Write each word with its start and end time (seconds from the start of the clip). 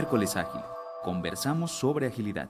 Miércoles 0.00 0.34
Ágil. 0.34 0.62
Conversamos 1.02 1.72
sobre 1.72 2.06
agilidad. 2.06 2.48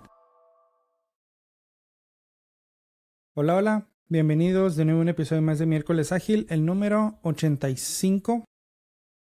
Hola, 3.34 3.56
hola. 3.56 3.88
Bienvenidos 4.08 4.76
de 4.76 4.84
nuevo 4.84 5.00
a 5.00 5.02
un 5.02 5.08
episodio 5.08 5.42
más 5.42 5.58
de 5.58 5.66
Miércoles 5.66 6.12
Ágil, 6.12 6.46
el 6.48 6.64
número 6.64 7.18
85. 7.24 8.44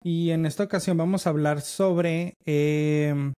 Y 0.03 0.29
en 0.29 0.45
esta 0.45 0.65
ocasión 0.65 0.97
vamos 0.97 1.25
a 1.25 1.31
hablar 1.31 1.61
sobre, 1.61 2.35
eh, 2.45 3.33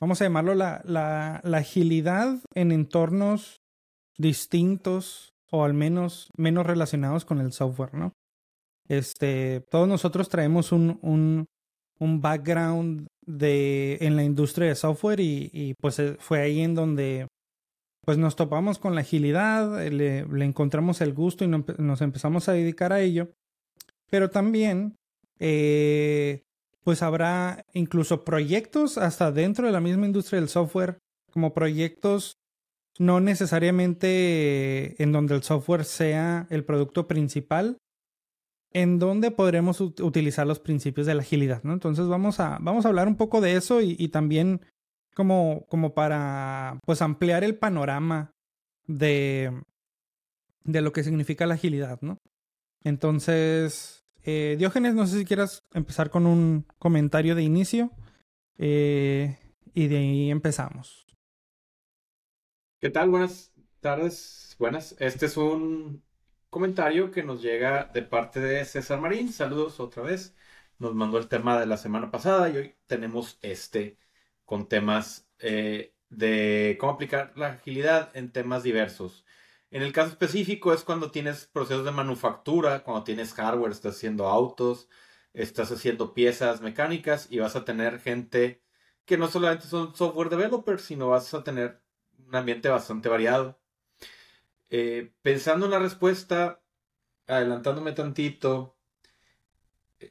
vamos 0.00 0.22
a 0.22 0.24
llamarlo 0.24 0.54
la, 0.54 0.80
la, 0.86 1.42
la 1.44 1.58
agilidad 1.58 2.38
en 2.54 2.72
entornos 2.72 3.58
distintos 4.16 5.34
o 5.50 5.62
al 5.62 5.74
menos 5.74 6.30
menos 6.38 6.64
relacionados 6.64 7.26
con 7.26 7.38
el 7.38 7.52
software, 7.52 7.92
¿no? 7.92 8.14
Este, 8.88 9.60
todos 9.70 9.86
nosotros 9.86 10.30
traemos 10.30 10.72
un, 10.72 10.98
un, 11.02 11.44
un 11.98 12.22
background 12.22 13.06
de, 13.38 13.98
en 14.00 14.16
la 14.16 14.24
industria 14.24 14.68
de 14.68 14.74
software 14.74 15.20
y, 15.20 15.50
y, 15.52 15.74
pues 15.74 15.98
eh, 15.98 16.16
fue 16.18 16.40
ahí 16.40 16.60
en 16.60 16.74
donde 16.74 17.26
pues 18.04 18.18
nos 18.18 18.34
topamos 18.36 18.78
con 18.78 18.94
la 18.94 19.02
agilidad, 19.02 19.86
le, 19.88 20.20
encontramos 20.44 21.00
el 21.00 21.12
gusto 21.12 21.44
y 21.44 21.48
no, 21.48 21.64
nos 21.78 22.00
empezamos 22.00 22.48
a 22.48 22.52
dedicar 22.52 22.92
a 22.92 23.00
ello. 23.00 23.30
Pero 24.10 24.30
también, 24.30 24.96
eh, 25.38 26.42
pues 26.82 27.02
habrá 27.02 27.64
incluso 27.72 28.24
proyectos 28.24 28.98
hasta 28.98 29.30
dentro 29.30 29.66
de 29.66 29.72
la 29.72 29.80
misma 29.80 30.06
industria 30.06 30.40
del 30.40 30.48
software, 30.48 30.98
como 31.30 31.54
proyectos 31.54 32.38
no 32.98 33.20
necesariamente 33.20 35.00
en 35.02 35.12
donde 35.12 35.34
el 35.34 35.42
software 35.42 35.84
sea 35.84 36.46
el 36.50 36.64
producto 36.64 37.06
principal, 37.06 37.78
en 38.72 38.98
donde 38.98 39.30
podremos 39.30 39.80
utilizar 39.80 40.46
los 40.46 40.60
principios 40.60 41.06
de 41.06 41.14
la 41.14 41.22
agilidad, 41.22 41.62
¿no? 41.64 41.72
Entonces 41.72 42.06
vamos 42.06 42.40
a, 42.40 42.58
vamos 42.60 42.84
a 42.84 42.88
hablar 42.88 43.08
un 43.08 43.16
poco 43.16 43.40
de 43.40 43.56
eso 43.56 43.80
y, 43.80 43.96
y 43.98 44.08
también 44.08 44.60
como, 45.14 45.66
como 45.68 45.94
para 45.94 46.78
pues 46.84 47.02
ampliar 47.02 47.44
el 47.44 47.56
panorama 47.56 48.32
de, 48.86 49.52
de 50.64 50.80
lo 50.80 50.92
que 50.92 51.04
significa 51.04 51.46
la 51.46 51.54
agilidad, 51.54 52.00
¿no? 52.00 52.18
Entonces, 52.82 54.04
eh, 54.24 54.56
Diógenes, 54.58 54.94
no 54.94 55.06
sé 55.06 55.18
si 55.18 55.24
quieras 55.24 55.64
empezar 55.72 56.10
con 56.10 56.26
un 56.26 56.66
comentario 56.78 57.34
de 57.34 57.42
inicio 57.42 57.90
eh, 58.56 59.38
y 59.74 59.88
de 59.88 59.98
ahí 59.98 60.30
empezamos. 60.30 61.06
¿Qué 62.80 62.90
tal? 62.90 63.10
Buenas 63.10 63.52
tardes. 63.80 64.56
Buenas. 64.58 64.96
Este 64.98 65.26
es 65.26 65.36
un 65.36 66.02
comentario 66.50 67.10
que 67.12 67.22
nos 67.22 67.42
llega 67.42 67.84
de 67.94 68.02
parte 68.02 68.40
de 68.40 68.64
César 68.64 69.00
Marín. 69.00 69.32
Saludos 69.32 69.80
otra 69.80 70.02
vez. 70.02 70.34
Nos 70.78 70.94
mandó 70.94 71.18
el 71.18 71.28
tema 71.28 71.58
de 71.60 71.66
la 71.66 71.76
semana 71.76 72.10
pasada 72.10 72.48
y 72.50 72.56
hoy 72.56 72.76
tenemos 72.86 73.38
este 73.42 73.98
con 74.44 74.68
temas 74.68 75.28
eh, 75.38 75.94
de 76.10 76.76
cómo 76.80 76.92
aplicar 76.92 77.32
la 77.36 77.48
agilidad 77.48 78.10
en 78.16 78.32
temas 78.32 78.62
diversos. 78.64 79.24
En 79.70 79.82
el 79.82 79.92
caso 79.92 80.10
específico 80.10 80.72
es 80.74 80.84
cuando 80.84 81.10
tienes 81.12 81.46
procesos 81.46 81.84
de 81.84 81.92
manufactura, 81.92 82.82
cuando 82.84 83.04
tienes 83.04 83.32
hardware, 83.34 83.72
estás 83.72 83.96
haciendo 83.96 84.28
autos, 84.28 84.88
estás 85.32 85.70
haciendo 85.72 86.14
piezas 86.14 86.60
mecánicas 86.60 87.28
y 87.30 87.38
vas 87.38 87.56
a 87.56 87.64
tener 87.64 88.00
gente 88.00 88.62
que 89.04 89.16
no 89.18 89.28
solamente 89.28 89.66
son 89.66 89.94
software 89.94 90.28
developers, 90.30 90.82
sino 90.82 91.08
vas 91.10 91.32
a 91.34 91.44
tener 91.44 91.82
un 92.18 92.34
ambiente 92.34 92.68
bastante 92.68 93.08
variado. 93.08 93.59
Eh, 94.70 95.12
pensando 95.22 95.66
en 95.66 95.72
la 95.72 95.80
respuesta, 95.80 96.62
adelantándome 97.26 97.92
tantito, 97.92 98.76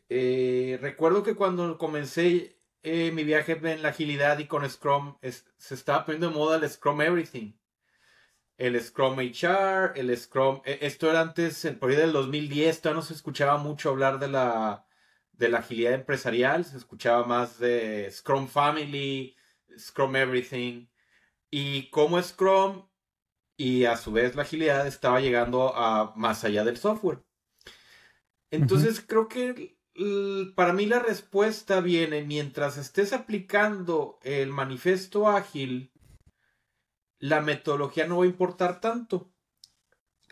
eh, 0.10 0.78
recuerdo 0.82 1.24
que 1.24 1.36
cuando 1.36 1.78
comencé 1.78 2.60
eh, 2.84 3.12
mi 3.12 3.24
viaje 3.24 3.54
en 3.64 3.82
la 3.82 3.90
agilidad 3.90 4.38
y 4.40 4.48
con 4.48 4.70
Scrum, 4.70 5.18
se 5.22 5.74
estaba 5.74 6.06
poniendo 6.06 6.30
de 6.30 6.36
moda 6.36 6.58
el 6.58 6.70
Scrum 6.70 7.02
Everything. 7.02 7.54
El 8.58 8.80
Scrum 8.82 9.18
HR, 9.20 9.94
el 9.96 10.16
Scrum... 10.18 10.62
E, 10.66 10.80
esto 10.82 11.10
era 11.10 11.22
antes, 11.22 11.66
por 11.80 11.92
ahí 11.92 11.96
del 11.96 12.12
2010, 12.12 12.82
todavía 12.82 13.02
no 13.02 13.06
se 13.06 13.14
escuchaba 13.14 13.58
mucho 13.58 13.90
hablar 13.90 14.20
de 14.20 14.28
la, 14.28 14.86
de 15.32 15.50
la 15.50 15.60
agilidad 15.60 15.94
empresarial, 15.94 16.66
se 16.66 16.78
escuchaba 16.78 17.26
más 17.26 17.60
de 17.60 18.10
Scrum 18.12 18.48
Family, 18.50 19.38
Scrum 19.78 20.16
Everything, 20.18 20.88
y 21.50 21.90
cómo 21.92 22.22
Scrum 22.22 22.89
y 23.60 23.84
a 23.84 23.98
su 23.98 24.14
vez 24.14 24.36
la 24.36 24.44
agilidad 24.44 24.88
estaba 24.88 25.20
llegando 25.20 25.76
a 25.76 26.14
más 26.16 26.46
allá 26.46 26.64
del 26.64 26.78
software. 26.78 27.20
Entonces 28.52 29.00
uh 29.00 29.02
-huh. 29.02 29.06
creo 29.06 29.28
que 29.28 29.78
para 30.56 30.72
mí 30.72 30.86
la 30.86 31.00
respuesta 31.00 31.82
viene 31.82 32.24
mientras 32.24 32.78
estés 32.78 33.12
aplicando 33.12 34.18
el 34.24 34.50
manifiesto 34.50 35.28
ágil, 35.28 35.92
la 37.20 37.42
metodología 37.42 38.08
no 38.08 38.20
va 38.20 38.24
a 38.24 38.28
importar 38.28 38.80
tanto. 38.80 39.34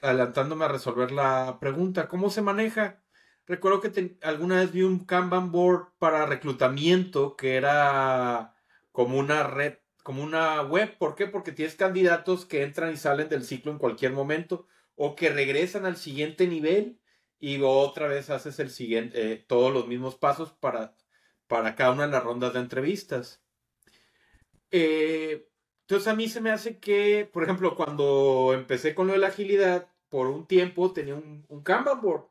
Adelantándome 0.01 0.63
a 0.63 0.69
resolver 0.69 1.11
la 1.11 1.57
pregunta, 1.59 2.07
¿cómo 2.07 2.29
se 2.29 2.41
maneja? 2.41 3.03
Recuerdo 3.45 3.81
que 3.81 3.89
te, 3.89 4.17
alguna 4.21 4.61
vez 4.61 4.71
vi 4.71 4.83
un 4.83 5.05
Kanban 5.05 5.51
board 5.51 5.89
para 5.99 6.25
reclutamiento 6.25 7.35
que 7.35 7.57
era 7.57 8.55
como 8.93 9.17
una 9.17 9.43
red, 9.43 9.79
como 10.07 10.23
una 10.23 10.61
web. 10.61 10.97
¿Por 10.97 11.15
qué? 11.15 11.27
Porque 11.27 11.51
tienes 11.51 11.75
candidatos 11.75 12.45
que 12.45 12.63
entran 12.63 12.93
y 12.93 12.95
salen 12.95 13.27
del 13.27 13.43
ciclo 13.43 13.73
en 13.73 13.77
cualquier 13.77 14.13
momento 14.13 14.65
o 14.95 15.17
que 15.17 15.27
regresan 15.27 15.85
al 15.85 15.97
siguiente 15.97 16.47
nivel 16.47 17.01
y 17.41 17.59
otra 17.61 18.07
vez 18.07 18.29
haces 18.29 18.57
el 18.59 18.69
siguiente, 18.69 19.33
eh, 19.33 19.35
todos 19.35 19.73
los 19.73 19.85
mismos 19.85 20.15
pasos 20.15 20.53
para, 20.53 20.95
para 21.47 21.75
cada 21.75 21.91
una 21.91 22.05
de 22.05 22.13
las 22.13 22.23
rondas 22.23 22.53
de 22.53 22.59
entrevistas. 22.61 23.43
Eh, 24.71 25.49
entonces 25.81 26.07
a 26.07 26.15
mí 26.15 26.29
se 26.29 26.39
me 26.39 26.51
hace 26.51 26.79
que, 26.79 27.29
por 27.29 27.43
ejemplo, 27.43 27.75
cuando 27.75 28.53
empecé 28.53 28.95
con 28.95 29.07
lo 29.07 29.13
de 29.13 29.19
la 29.19 29.27
agilidad, 29.27 29.89
por 30.07 30.27
un 30.27 30.47
tiempo 30.47 30.93
tenía 30.93 31.15
un, 31.15 31.45
un 31.49 31.63
Kanban 31.63 31.99
board. 31.99 32.27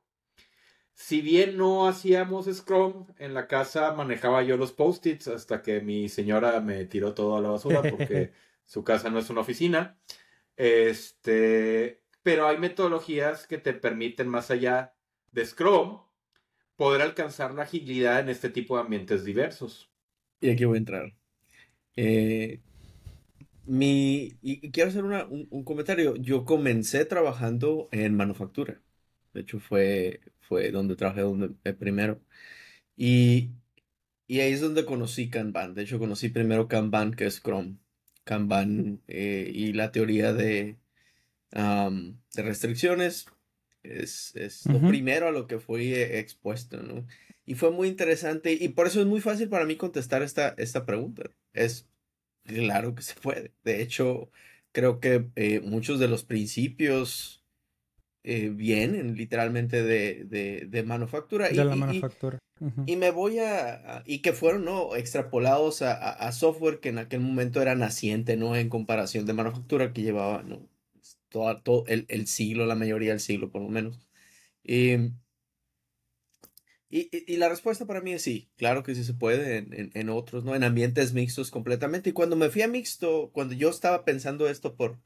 Si 0.98 1.20
bien 1.20 1.58
no 1.58 1.86
hacíamos 1.86 2.46
Scrum, 2.46 3.06
en 3.18 3.34
la 3.34 3.46
casa 3.46 3.92
manejaba 3.92 4.42
yo 4.42 4.56
los 4.56 4.72
post-its 4.72 5.28
hasta 5.28 5.60
que 5.60 5.82
mi 5.82 6.08
señora 6.08 6.58
me 6.62 6.86
tiró 6.86 7.12
todo 7.12 7.36
a 7.36 7.42
la 7.42 7.50
basura 7.50 7.82
porque 7.82 8.32
su 8.64 8.82
casa 8.82 9.10
no 9.10 9.18
es 9.18 9.28
una 9.28 9.42
oficina. 9.42 9.98
Este, 10.56 12.02
pero 12.22 12.48
hay 12.48 12.56
metodologías 12.56 13.46
que 13.46 13.58
te 13.58 13.74
permiten 13.74 14.26
más 14.26 14.50
allá 14.50 14.94
de 15.32 15.44
Scrum 15.44 16.00
poder 16.76 17.02
alcanzar 17.02 17.52
la 17.52 17.64
agilidad 17.64 18.20
en 18.20 18.30
este 18.30 18.48
tipo 18.48 18.76
de 18.76 18.84
ambientes 18.84 19.22
diversos. 19.22 19.90
Y 20.40 20.48
aquí 20.48 20.64
voy 20.64 20.76
a 20.76 20.78
entrar. 20.78 21.14
Eh, 21.94 22.62
mi, 23.66 24.38
y 24.40 24.70
quiero 24.70 24.88
hacer 24.88 25.04
una, 25.04 25.26
un, 25.26 25.46
un, 25.50 25.62
comentario. 25.62 26.16
Yo 26.16 26.46
comencé 26.46 27.04
trabajando 27.04 27.90
en 27.92 28.16
manufactura. 28.16 28.80
De 29.36 29.42
hecho, 29.42 29.60
fue, 29.60 30.20
fue 30.40 30.70
donde 30.70 30.96
trabajé 30.96 31.20
donde, 31.20 31.50
eh, 31.64 31.74
primero. 31.74 32.22
Y, 32.96 33.50
y 34.26 34.40
ahí 34.40 34.52
es 34.54 34.62
donde 34.62 34.86
conocí 34.86 35.28
Kanban. 35.28 35.74
De 35.74 35.82
hecho, 35.82 35.98
conocí 35.98 36.30
primero 36.30 36.68
Kanban 36.68 37.12
que 37.12 37.30
Scrum. 37.30 37.76
Kanban 38.24 39.02
eh, 39.08 39.50
y 39.54 39.74
la 39.74 39.92
teoría 39.92 40.32
de, 40.32 40.78
um, 41.54 42.16
de 42.34 42.42
restricciones 42.42 43.26
es, 43.82 44.34
es 44.36 44.64
uh 44.64 44.70
-huh. 44.70 44.80
lo 44.80 44.88
primero 44.88 45.28
a 45.28 45.32
lo 45.32 45.46
que 45.46 45.58
fui 45.58 45.92
expuesto, 45.94 46.82
¿no? 46.82 47.06
Y 47.44 47.54
fue 47.56 47.70
muy 47.70 47.88
interesante 47.88 48.54
y 48.54 48.68
por 48.70 48.86
eso 48.86 49.00
es 49.00 49.06
muy 49.06 49.20
fácil 49.20 49.48
para 49.50 49.66
mí 49.66 49.76
contestar 49.76 50.22
esta, 50.22 50.54
esta 50.56 50.86
pregunta. 50.86 51.30
Es 51.52 51.86
claro 52.44 52.94
que 52.94 53.02
se 53.02 53.14
puede. 53.14 53.52
De 53.64 53.82
hecho, 53.82 54.30
creo 54.72 54.98
que 54.98 55.26
eh, 55.36 55.60
muchos 55.60 56.00
de 56.00 56.08
los 56.08 56.24
principios 56.24 57.35
eh, 58.28 58.48
vienen 58.48 59.14
literalmente 59.16 59.84
de, 59.84 60.24
de, 60.24 60.66
de 60.68 60.82
manufactura. 60.82 61.46
De 61.48 61.54
y, 61.54 61.56
la 61.58 61.76
y, 61.76 61.78
manufactura. 61.78 62.38
Uh 62.58 62.66
-huh. 62.70 62.84
y, 62.84 62.96
me 62.96 63.12
voy 63.12 63.38
a, 63.38 63.98
a, 63.98 64.02
y 64.04 64.18
que 64.18 64.32
fueron, 64.32 64.64
¿no? 64.64 64.96
Extrapolados 64.96 65.80
a, 65.80 65.92
a, 65.94 66.32
software 66.32 66.80
que 66.80 66.88
en 66.88 66.98
aquel 66.98 67.20
momento 67.20 67.62
era 67.62 67.76
naciente, 67.76 68.36
¿no? 68.36 68.56
En 68.56 68.68
comparación 68.68 69.26
de 69.26 69.32
manufactura 69.32 69.92
que 69.92 70.02
llevaba, 70.02 70.42
¿no? 70.42 70.68
todo, 71.28 71.56
todo 71.62 71.84
el, 71.86 72.04
el, 72.08 72.26
siglo, 72.26 72.66
la 72.66 72.74
mayoría 72.74 73.10
del 73.10 73.20
siglo 73.20 73.52
por 73.52 73.62
lo 73.62 73.68
menos. 73.68 74.00
Y, 74.64 74.94
y, 76.90 77.08
y, 77.12 77.36
la 77.36 77.48
respuesta 77.48 77.86
para 77.86 78.00
mí 78.00 78.12
es 78.12 78.22
sí, 78.22 78.50
claro 78.56 78.82
que 78.82 78.96
sí 78.96 79.04
se 79.04 79.14
puede 79.14 79.58
en, 79.58 79.72
en, 79.72 79.90
en, 79.94 80.08
otros, 80.08 80.44
¿no? 80.44 80.56
En 80.56 80.64
ambientes 80.64 81.12
mixtos 81.12 81.52
completamente. 81.52 82.10
Y 82.10 82.12
cuando 82.12 82.34
me 82.34 82.50
fui 82.50 82.62
a 82.62 82.68
mixto, 82.68 83.30
cuando 83.32 83.54
yo 83.54 83.70
estaba 83.70 84.04
pensando 84.04 84.48
esto 84.48 84.74
por 84.74 84.98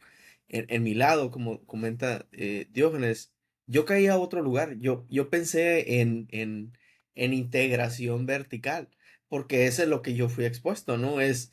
en, 0.50 0.82
mi 0.82 0.94
lado, 0.94 1.31
como 1.31 1.64
comenta 1.64 2.26
eh, 2.32 2.69
Diógenes, 2.73 3.32
yo 3.67 3.85
caí 3.85 4.08
a 4.08 4.19
otro 4.19 4.43
lugar. 4.43 4.76
Yo, 4.79 5.06
yo 5.08 5.31
pensé 5.31 6.00
en, 6.00 6.29
en, 6.31 6.76
en 7.14 7.32
integración 7.32 8.26
vertical, 8.26 8.88
porque 9.29 9.67
eso 9.67 9.82
es 9.82 9.88
lo 9.88 10.02
que 10.02 10.14
yo 10.14 10.29
fui 10.29 10.44
expuesto, 10.44 10.99
¿no? 10.99 11.20
Es, 11.20 11.52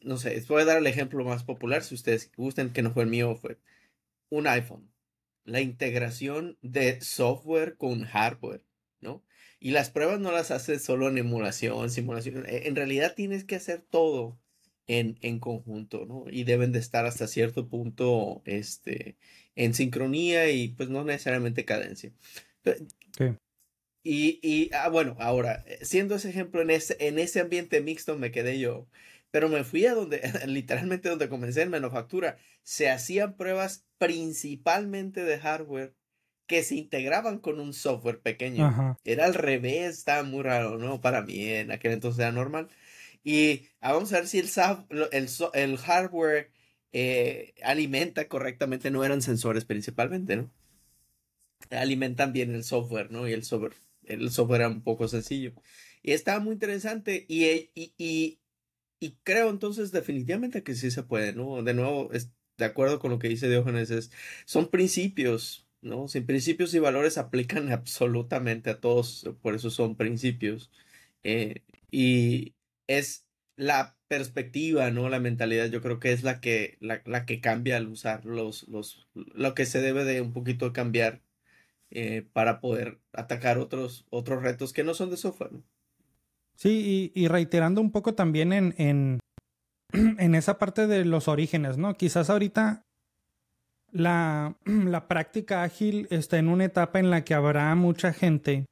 no 0.00 0.16
sé, 0.16 0.42
voy 0.48 0.62
a 0.62 0.66
dar 0.66 0.78
el 0.78 0.86
ejemplo 0.86 1.24
más 1.24 1.44
popular, 1.44 1.82
si 1.82 1.94
ustedes 1.94 2.30
gustan, 2.36 2.72
que 2.72 2.82
no 2.82 2.92
fue 2.92 3.02
el 3.04 3.10
mío, 3.10 3.36
fue 3.36 3.58
un 4.30 4.46
iPhone. 4.46 4.90
La 5.44 5.60
integración 5.60 6.58
de 6.62 7.00
software 7.00 7.76
con 7.76 8.04
hardware 8.04 8.62
¿no? 9.00 9.24
Y 9.60 9.70
las 9.72 9.90
pruebas 9.90 10.20
no 10.20 10.32
las 10.32 10.50
haces 10.50 10.82
solo 10.84 11.08
en 11.08 11.18
emulación, 11.18 11.90
simulación. 11.90 12.44
E, 12.46 12.68
en 12.68 12.76
realidad 12.76 13.14
tienes 13.14 13.44
que 13.44 13.56
hacer 13.56 13.80
todo 13.82 14.38
en, 14.88 15.18
en 15.22 15.38
conjunto, 15.38 16.06
¿no? 16.06 16.24
Y 16.30 16.44
deben 16.44 16.72
de 16.72 16.80
estar 16.80 17.06
hasta 17.06 17.28
cierto 17.28 17.68
punto 17.68 18.42
este, 18.44 19.16
en 19.54 19.74
sincronía 19.74 20.50
y 20.50 20.68
pues 20.68 20.88
no 20.88 21.04
necesariamente 21.04 21.64
cadencia. 21.64 22.12
Y, 24.02 24.40
y 24.42 24.70
ah, 24.74 24.88
bueno, 24.88 25.16
ahora, 25.20 25.64
eh, 25.66 25.78
siendo 25.82 26.16
ese 26.16 26.30
ejemplo, 26.30 26.62
en 26.62 26.70
ese, 26.70 26.96
en 27.00 27.18
ese 27.18 27.40
ambiente 27.40 27.80
mixto 27.82 28.16
me 28.18 28.30
quedé 28.30 28.58
yo. 28.58 28.88
Pero 29.30 29.50
me 29.50 29.62
fui 29.64 29.84
a 29.84 29.94
donde, 29.94 30.22
literalmente 30.46 31.10
donde 31.10 31.28
comencé 31.28 31.62
en 31.62 31.70
manufactura. 31.70 32.38
Se 32.62 32.88
hacían 32.90 33.36
pruebas 33.36 33.86
principalmente 33.98 35.24
de 35.24 35.38
hardware 35.38 35.94
que 36.46 36.62
se 36.62 36.76
integraban 36.76 37.38
con 37.38 37.60
un 37.60 37.74
software 37.74 38.20
pequeño. 38.20 38.96
Era 39.04 39.26
al 39.26 39.34
revés, 39.34 39.98
estaba 39.98 40.22
muy 40.22 40.42
raro, 40.42 40.78
¿no? 40.78 41.02
Para 41.02 41.20
mí 41.20 41.46
en 41.46 41.70
aquel 41.70 41.92
entonces 41.92 42.20
era 42.20 42.32
normal. 42.32 42.70
Y 43.28 43.68
ah, 43.82 43.92
vamos 43.92 44.10
a 44.14 44.20
ver 44.20 44.26
si 44.26 44.38
el, 44.38 44.48
el, 45.12 45.28
el 45.52 45.76
hardware 45.76 46.50
eh, 46.92 47.52
alimenta 47.62 48.26
correctamente, 48.26 48.90
no 48.90 49.04
eran 49.04 49.20
sensores 49.20 49.66
principalmente, 49.66 50.36
¿no? 50.36 50.50
Alimentan 51.70 52.32
bien 52.32 52.54
el 52.54 52.64
software, 52.64 53.10
¿no? 53.10 53.28
Y 53.28 53.34
el 53.34 53.44
software, 53.44 53.74
el 54.06 54.30
software 54.30 54.62
era 54.62 54.70
un 54.70 54.80
poco 54.82 55.08
sencillo. 55.08 55.52
Y 56.02 56.12
estaba 56.12 56.40
muy 56.40 56.54
interesante 56.54 57.26
y, 57.28 57.44
y, 57.74 57.92
y, 57.98 58.38
y 58.98 59.10
creo 59.24 59.50
entonces 59.50 59.92
definitivamente 59.92 60.62
que 60.62 60.74
sí 60.74 60.90
se 60.90 61.02
puede, 61.02 61.34
¿no? 61.34 61.62
De 61.62 61.74
nuevo, 61.74 62.10
es, 62.14 62.30
de 62.56 62.64
acuerdo 62.64 62.98
con 62.98 63.10
lo 63.10 63.18
que 63.18 63.28
dice 63.28 63.50
Diógenes, 63.50 63.90
es, 63.90 64.10
son 64.46 64.70
principios, 64.70 65.66
¿no? 65.82 66.08
Sin 66.08 66.24
principios 66.24 66.72
y 66.72 66.78
valores 66.78 67.18
aplican 67.18 67.72
absolutamente 67.72 68.70
a 68.70 68.80
todos, 68.80 69.28
por 69.42 69.54
eso 69.54 69.68
son 69.70 69.96
principios. 69.96 70.70
Eh, 71.24 71.62
y 71.90 72.54
es 72.88 73.28
la 73.54 73.96
perspectiva, 74.08 74.90
¿no? 74.90 75.08
La 75.08 75.20
mentalidad, 75.20 75.66
yo 75.66 75.80
creo 75.80 76.00
que 76.00 76.12
es 76.12 76.24
la 76.24 76.40
que, 76.40 76.76
la, 76.80 77.02
la 77.04 77.26
que 77.26 77.40
cambia 77.40 77.76
al 77.76 77.88
usar 77.88 78.24
los, 78.24 78.66
los, 78.68 79.08
lo 79.14 79.54
que 79.54 79.66
se 79.66 79.80
debe 79.80 80.04
de 80.04 80.20
un 80.20 80.32
poquito 80.32 80.72
cambiar 80.72 81.22
eh, 81.90 82.26
para 82.32 82.60
poder 82.60 82.98
atacar 83.12 83.58
otros, 83.58 84.06
otros 84.10 84.42
retos 84.42 84.72
que 84.72 84.84
no 84.84 84.94
son 84.94 85.10
de 85.10 85.16
software, 85.16 85.52
¿no? 85.52 85.62
Sí, 86.54 87.12
y, 87.14 87.22
y, 87.22 87.28
reiterando 87.28 87.80
un 87.80 87.92
poco 87.92 88.14
también 88.14 88.52
en, 88.52 88.74
en, 88.78 89.20
en 90.18 90.34
esa 90.34 90.58
parte 90.58 90.86
de 90.86 91.04
los 91.04 91.28
orígenes, 91.28 91.78
¿no? 91.78 91.96
Quizás 91.96 92.30
ahorita 92.30 92.82
la, 93.92 94.56
la 94.64 95.08
práctica 95.08 95.62
ágil 95.62 96.08
está 96.10 96.38
en 96.38 96.48
una 96.48 96.64
etapa 96.64 96.98
en 96.98 97.10
la 97.10 97.24
que 97.24 97.34
habrá 97.34 97.74
mucha 97.74 98.12
gente 98.12 98.66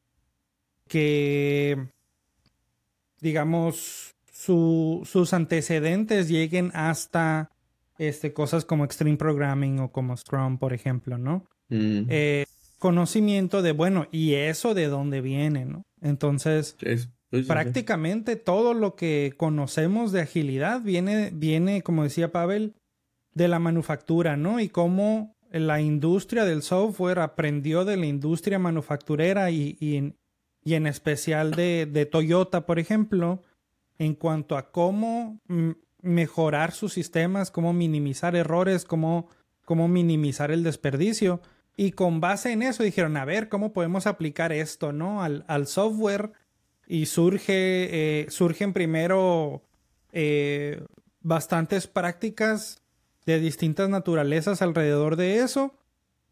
que, 0.88 1.88
digamos, 3.20 4.14
su, 4.32 5.02
sus 5.04 5.32
antecedentes 5.32 6.28
lleguen 6.28 6.70
hasta 6.74 7.50
este, 7.98 8.32
cosas 8.32 8.64
como 8.64 8.84
Extreme 8.84 9.16
Programming 9.16 9.80
o 9.80 9.90
como 9.90 10.16
Scrum, 10.16 10.58
por 10.58 10.72
ejemplo, 10.72 11.18
¿no? 11.18 11.46
Mm. 11.68 12.06
Eh, 12.08 12.46
conocimiento 12.78 13.62
de, 13.62 13.72
bueno, 13.72 14.06
¿y 14.12 14.34
eso 14.34 14.74
de 14.74 14.86
dónde 14.86 15.20
viene, 15.20 15.64
no? 15.64 15.84
Entonces, 16.00 16.76
prácticamente 17.46 18.36
todo 18.36 18.74
lo 18.74 18.94
que 18.94 19.34
conocemos 19.36 20.12
de 20.12 20.20
agilidad 20.20 20.82
viene, 20.82 21.30
viene, 21.32 21.82
como 21.82 22.04
decía 22.04 22.32
Pavel, 22.32 22.74
de 23.34 23.48
la 23.48 23.58
manufactura, 23.58 24.36
¿no? 24.36 24.60
Y 24.60 24.68
cómo 24.68 25.34
la 25.50 25.80
industria 25.80 26.44
del 26.44 26.62
software 26.62 27.18
aprendió 27.18 27.84
de 27.84 27.96
la 27.96 28.06
industria 28.06 28.58
manufacturera 28.58 29.50
y, 29.50 29.76
y, 29.80 30.14
en, 30.74 30.86
especial 30.86 31.52
de, 31.52 31.86
de, 31.86 32.06
Toyota, 32.06 32.66
por 32.66 32.78
ejemplo, 32.78 33.42
en 33.98 34.14
cuanto 34.14 34.56
a 34.56 34.70
cómo 34.70 35.40
mejorar 36.02 36.72
sus 36.72 36.92
sistemas, 36.92 37.50
cómo 37.50 37.72
minimizar 37.72 38.36
errores, 38.36 38.84
cómo, 38.84 39.28
cómo 39.64 39.88
minimizar 39.88 40.50
el 40.50 40.62
desperdicio. 40.62 41.40
Y 41.76 41.92
con 41.92 42.20
base 42.20 42.52
en 42.52 42.62
eso 42.62 42.82
dijeron, 42.82 43.16
a 43.16 43.24
ver, 43.24 43.48
¿cómo 43.48 43.72
podemos 43.72 44.06
aplicar 44.06 44.52
esto, 44.52 44.92
¿no? 44.92 45.22
Al, 45.22 45.44
al 45.48 45.66
software. 45.66 46.32
Y 46.86 47.06
surge, 47.06 48.22
eh, 48.22 48.26
surgen 48.30 48.72
primero 48.72 49.62
eh, 50.12 50.84
bastantes 51.20 51.88
prácticas 51.88 52.80
de 53.26 53.40
distintas 53.40 53.88
naturalezas 53.88 54.62
alrededor 54.62 55.16
de 55.16 55.40
eso, 55.40 55.74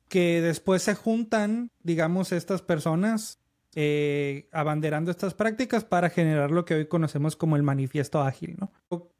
que 0.09 0.41
después 0.41 0.83
se 0.83 0.95
juntan, 0.95 1.73
digamos, 1.83 2.31
estas 2.31 2.63
personas 2.63 3.41
eh, 3.77 4.49
abanderando 4.53 5.11
estas 5.11 5.35
prácticas 5.35 5.85
para 5.85 6.11
generar 6.11 6.51
lo 6.51 6.65
que 6.65 6.75
hoy 6.75 6.87
conocemos 6.87 7.35
como 7.35 7.57
el 7.57 7.63
manifiesto 7.63 8.23
ágil, 8.23 8.57
¿no? 8.59 8.73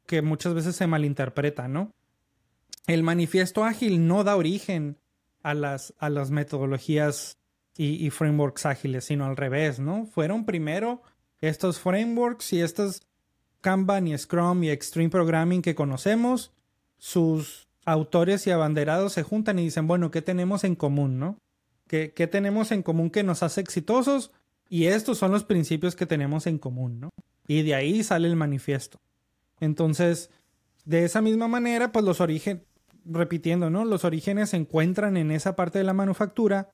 Que 0.05 0.21
muchas 0.21 0.53
veces 0.53 0.75
se 0.75 0.87
malinterpreta, 0.87 1.67
¿no? 1.67 1.91
El 2.87 3.03
manifiesto 3.03 3.65
ágil 3.65 4.07
no 4.07 4.23
da 4.23 4.35
origen 4.35 4.97
a 5.43 5.53
las, 5.53 5.93
a 5.99 6.09
las 6.09 6.31
metodologías 6.31 7.37
y, 7.77 8.09
frameworks 8.09 8.65
ágiles, 8.65 9.03
sino 9.03 9.25
al 9.25 9.35
revés, 9.35 9.79
¿no? 9.79 10.05
Fueron 10.05 10.45
primero 10.45 11.01
estos 11.41 11.79
frameworks 11.79 12.53
y 12.53 12.61
estos 12.61 13.03
Kanban 13.59 14.07
y 14.07 14.17
Scrum 14.17 14.63
y 14.63 14.69
Extreme 14.69 15.09
Programming 15.09 15.61
que 15.61 15.75
conocemos, 15.75 16.53
sus 16.97 17.67
autores 17.83 18.47
y 18.47 18.51
abanderados 18.51 19.13
se 19.13 19.23
juntan 19.23 19.59
y 19.59 19.63
dicen, 19.63 19.87
bueno, 19.87 20.11
¿qué 20.11 20.21
tenemos 20.21 20.63
en 20.63 20.75
común, 20.75 21.19
no? 21.19 21.37
¿Qué, 21.87 22.13
¿Qué, 22.13 22.27
tenemos 22.27 22.71
en 22.71 22.81
común 22.81 23.09
que 23.09 23.23
nos 23.23 23.43
hace 23.43 23.59
exitosos? 23.59 24.31
Y 24.69 24.85
estos 24.85 25.17
son 25.17 25.31
los 25.31 25.43
principios 25.43 25.95
que 25.95 26.05
tenemos 26.05 26.47
en 26.47 26.57
común, 26.57 26.99
¿no? 26.99 27.09
Y 27.47 27.61
de 27.61 27.75
ahí 27.75 28.03
sale 28.03 28.27
el 28.27 28.35
manifiesto. 28.35 28.99
Entonces, 29.59 30.31
de 30.85 31.05
esa 31.05 31.21
misma 31.21 31.47
manera, 31.47 31.91
pues 31.91 32.03
los 32.03 32.21
orígenes, 32.21 32.63
repitiendo, 33.05 33.69
¿no? 33.69 33.85
Los 33.85 34.03
orígenes 34.03 34.49
se 34.49 34.57
encuentran 34.57 35.17
en 35.17 35.31
esa 35.31 35.55
parte 35.55 35.77
de 35.77 35.83
la 35.83 35.93
manufactura. 35.93 36.71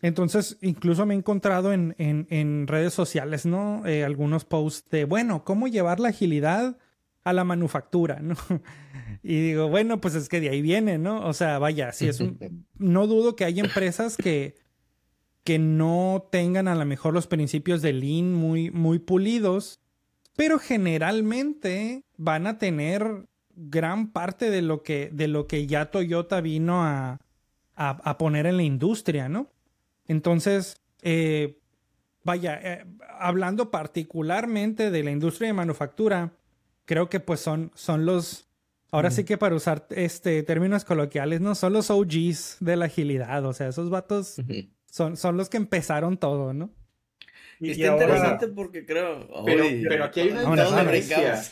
Entonces, 0.00 0.58
incluso 0.60 1.06
me 1.06 1.14
he 1.14 1.16
encontrado 1.16 1.72
en, 1.72 1.94
en, 1.98 2.26
en 2.30 2.66
redes 2.66 2.92
sociales, 2.92 3.46
¿no? 3.46 3.86
Eh, 3.86 4.04
algunos 4.04 4.44
posts 4.44 4.90
de, 4.90 5.04
bueno, 5.04 5.44
¿cómo 5.44 5.68
llevar 5.68 6.00
la 6.00 6.08
agilidad 6.08 6.76
a 7.24 7.32
la 7.32 7.44
manufactura, 7.44 8.20
¿no? 8.20 8.36
Y 9.24 9.40
digo, 9.40 9.68
bueno, 9.68 10.00
pues 10.00 10.16
es 10.16 10.28
que 10.28 10.40
de 10.40 10.48
ahí 10.48 10.62
viene, 10.62 10.98
¿no? 10.98 11.24
O 11.24 11.32
sea, 11.32 11.60
vaya, 11.60 11.92
si 11.92 12.08
es 12.08 12.18
un... 12.18 12.38
No 12.76 13.06
dudo 13.06 13.36
que 13.36 13.44
hay 13.44 13.60
empresas 13.60 14.16
que, 14.16 14.56
que 15.44 15.58
no 15.58 16.28
tengan 16.30 16.68
a 16.68 16.74
lo 16.74 16.84
mejor 16.84 17.14
los 17.14 17.26
principios 17.26 17.82
de 17.82 17.92
Lean 17.92 18.32
muy, 18.32 18.70
muy 18.70 18.98
pulidos, 18.98 19.80
pero 20.36 20.58
generalmente 20.58 22.04
van 22.16 22.46
a 22.46 22.58
tener 22.58 23.26
gran 23.54 24.12
parte 24.12 24.50
de 24.50 24.62
lo 24.62 24.82
que, 24.82 25.10
de 25.12 25.28
lo 25.28 25.46
que 25.46 25.66
ya 25.66 25.90
Toyota 25.90 26.40
vino 26.40 26.84
a, 26.84 27.20
a, 27.74 28.18
poner 28.18 28.46
en 28.46 28.56
la 28.56 28.62
industria, 28.62 29.28
¿no? 29.28 29.48
Entonces, 30.06 30.80
eh, 31.02 31.58
vaya, 32.24 32.60
eh, 32.62 32.86
hablando 33.18 33.70
particularmente 33.70 34.90
de 34.90 35.02
la 35.02 35.10
industria 35.10 35.48
de 35.48 35.54
manufactura, 35.54 36.32
creo 36.84 37.08
que 37.08 37.20
pues 37.20 37.40
son, 37.40 37.72
son 37.74 38.06
los, 38.06 38.48
ahora 38.90 39.10
sí 39.10 39.24
que 39.24 39.38
para 39.38 39.54
usar 39.54 39.86
este 39.90 40.42
términos 40.42 40.84
coloquiales, 40.84 41.40
no 41.40 41.54
son 41.54 41.72
los 41.72 41.90
OGs 41.90 42.58
de 42.60 42.76
la 42.76 42.86
agilidad, 42.86 43.44
o 43.44 43.52
sea, 43.52 43.68
esos 43.68 43.90
vatos 43.90 44.36
son, 44.92 45.16
son 45.16 45.38
los 45.38 45.48
que 45.48 45.56
empezaron 45.56 46.18
todo, 46.18 46.52
¿no? 46.52 46.68
Y, 47.58 47.70
Está 47.70 47.92
interesante 47.92 48.48
porque 48.48 48.84
creo. 48.84 49.26
Pero, 49.46 49.64
pero 49.88 50.04
aquí 50.04 50.20
hay 50.20 50.28
una 50.30 50.64
diferencia. 50.64 51.42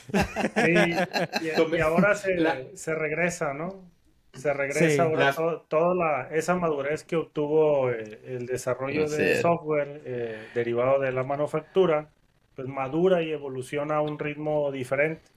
y, 1.41 1.47
y, 1.47 1.81
ahora 1.81 2.15
se, 2.17 2.37
se 2.77 2.95
regresa, 2.95 3.55
¿no? 3.55 3.91
Se 4.35 4.53
regresa 4.53 5.05
ahora 5.05 5.35
toda 5.69 5.95
la, 5.95 6.29
esa 6.37 6.55
madurez 6.57 7.03
que 7.05 7.17
obtuvo 7.17 7.91
eh, 7.91 8.21
el 8.27 8.45
desarrollo 8.45 9.09
de 9.09 9.41
software 9.41 10.03
eh, 10.05 10.39
derivado 10.55 11.01
de 11.01 11.11
la 11.11 11.25
manufactura 11.25 12.11
pues 12.55 12.69
madura 12.69 13.23
y 13.23 13.31
evoluciona 13.33 13.97
a 13.97 14.01
un 14.03 14.19
ritmo 14.19 14.71
diferente 14.71 15.31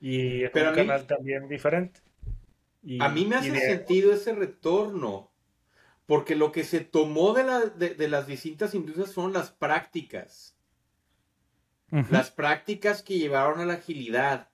y 0.00 0.42
es 0.42 0.52
un 0.52 0.74
canal 0.74 1.06
también 1.06 1.48
diferente. 1.48 2.00
a 2.98 3.08
mí 3.08 3.26
me 3.26 3.36
hace 3.36 3.60
sentido 3.60 4.12
ese 4.12 4.34
retorno, 4.34 5.30
porque 6.08 6.34
lo 6.34 6.52
que 6.52 6.64
se 6.64 6.80
tomó 6.80 7.34
de, 7.34 7.44
la, 7.44 7.60
de, 7.66 8.08
las 8.08 8.26
distintas 8.26 8.74
industrias 8.74 9.10
son 9.10 9.34
las 9.34 9.50
prácticas. 9.50 10.56
Las 12.10 12.30
prácticas 12.30 13.02
que 13.02 13.18
llevaron 13.18 13.60
a 13.60 13.66
la 13.66 13.74
agilidad. 13.74 14.48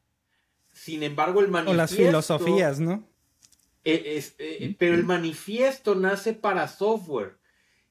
Sin 0.72 1.04
embargo, 1.04 1.40
el 1.40 1.48
manifiesto... 1.48 1.70
O 1.70 1.76
las 1.76 1.94
filosofías, 1.94 2.80
¿no? 2.80 3.08
Eh, 3.84 4.20
eh, 4.38 4.74
pero 4.80 4.94
el 4.94 5.04
manifiesto 5.04 5.94
nace 5.94 6.32
para 6.32 6.66
software. 6.66 7.38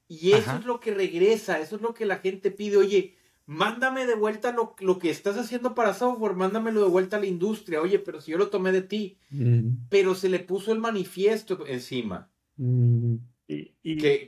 Y 0.08 0.32
eso 0.32 0.56
es 0.58 0.66
lo 0.66 0.78
que 0.78 0.92
regresa, 0.92 1.58
eso 1.58 1.76
es 1.76 1.82
lo 1.82 1.94
que 1.94 2.04
la 2.04 2.18
gente 2.18 2.50
pide. 2.50 2.76
Oye, 2.76 3.16
mándame 3.46 4.04
de 4.06 4.14
vuelta 4.14 4.52
lo, 4.52 4.76
lo, 4.80 4.98
que 4.98 5.08
estás 5.08 5.38
haciendo 5.38 5.74
para 5.74 5.94
software, 5.94 6.34
mándamelo 6.34 6.82
de 6.82 6.90
vuelta 6.90 7.16
a 7.16 7.20
la 7.20 7.26
industria. 7.26 7.80
Oye, 7.80 7.98
pero 7.98 8.20
si 8.20 8.32
yo 8.32 8.36
lo 8.36 8.50
tomé 8.50 8.72
de 8.72 8.82
ti. 8.82 9.16
Mm. 9.30 9.86
Pero 9.88 10.14
se 10.14 10.28
le 10.28 10.40
puso 10.40 10.70
el 10.70 10.80
manifiesto 10.80 11.66
encima. 11.66 12.30
Mm. 12.58 13.16
Y, 13.46 13.74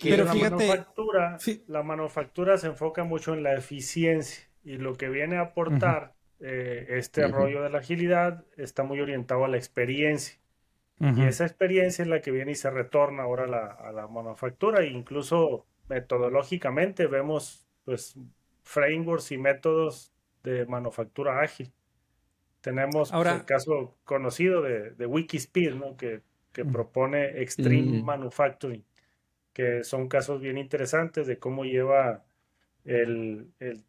pero 0.02 0.26
fíjate. 0.26 0.66
manufactura, 0.66 1.38
la 1.68 1.82
manufactura 1.82 2.58
se 2.58 2.66
enfoca 2.66 3.04
mucho 3.04 3.32
en 3.32 3.42
la 3.42 3.54
eficiencia 3.54 4.46
y 4.62 4.76
lo 4.76 4.94
que 4.94 5.08
viene 5.08 5.38
a 5.38 5.42
aportar 5.42 6.14
eh, 6.40 6.86
este 6.90 7.26
rollo 7.28 7.62
de 7.62 7.70
la 7.70 7.78
agilidad 7.78 8.44
está 8.56 8.82
muy 8.82 9.00
orientado 9.00 9.44
a 9.44 9.48
la 9.48 9.56
experiencia. 9.56 10.38
Y 10.98 11.24
esa 11.24 11.44
experiencia 11.44 12.02
es 12.02 12.08
la 12.08 12.22
que 12.22 12.30
viene 12.30 12.52
y 12.52 12.54
se 12.54 12.70
retorna 12.70 13.24
ahora 13.24 13.44
a 13.44 13.48
la, 13.48 13.66
a 13.66 13.92
la 13.92 14.06
manufactura. 14.06 14.80
E 14.80 14.86
incluso 14.86 15.66
metodológicamente 15.88 17.06
vemos 17.06 17.66
pues 17.84 18.18
frameworks 18.62 19.30
y 19.32 19.38
métodos 19.38 20.12
de 20.42 20.64
manufactura 20.66 21.40
ágil. 21.40 21.70
Tenemos 22.62 23.12
pues, 23.12 23.26
el 23.26 23.44
caso 23.44 23.96
conocido 24.04 24.62
de, 24.62 24.90
de 24.92 25.06
Wikispeed, 25.06 25.74
¿no? 25.74 25.96
que, 25.96 26.22
que 26.52 26.64
propone 26.64 27.42
Extreme 27.42 28.02
Manufacturing, 28.02 28.82
que 29.56 29.84
son 29.84 30.06
casos 30.06 30.42
bien 30.42 30.58
interesantes 30.58 31.26
de 31.26 31.38
cómo 31.38 31.64
lleva 31.64 32.26
el, 32.84 33.48
el 33.58 33.82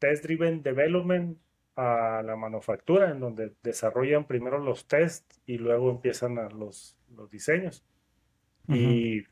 Test 0.00 0.24
Driven 0.24 0.64
Development 0.64 1.38
a 1.76 2.22
la 2.24 2.34
manufactura, 2.34 3.08
en 3.08 3.20
donde 3.20 3.52
desarrollan 3.62 4.26
primero 4.26 4.58
los 4.58 4.88
tests 4.88 5.40
y 5.46 5.58
luego 5.58 5.92
empiezan 5.92 6.40
a 6.40 6.48
los, 6.48 6.96
los 7.16 7.30
diseños. 7.30 7.84
y, 8.66 9.22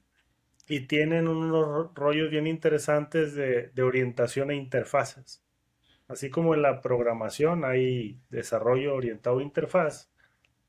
y, 0.69 0.81
tienen 0.87 1.27
unos 1.27 1.93
rollos 1.97 2.31
bien 2.31 2.47
interesantes 2.47 3.35
de, 3.35 3.71
de, 3.75 3.83
orientación 3.83 4.53
e 4.53 4.55
interfaces. 4.55 5.43
Así 6.07 6.31
como 6.31 6.55
en 6.55 6.63
la 6.63 6.83
programación 6.83 7.65
hay 7.65 8.21
desarrollo 8.31 8.95
orientado 8.95 9.41
a 9.41 9.43
interfaz, 9.43 10.09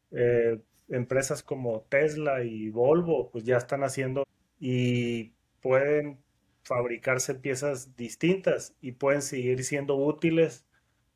eh, 0.10 0.60
empresas 0.90 1.44
como 1.44 1.82
Tesla 1.90 2.44
y 2.44 2.72
Volvo 2.72 3.30
pues 3.30 3.44
ya 3.44 3.58
están 3.58 3.84
haciendo 3.84 4.26
y 4.62 5.34
pueden 5.60 6.20
fabricarse 6.64 7.34
piezas 7.34 7.98
distintas 7.98 8.76
y 8.80 8.92
pueden 8.94 9.24
seguir 9.24 9.64
siendo 9.64 9.96
útiles 9.96 10.66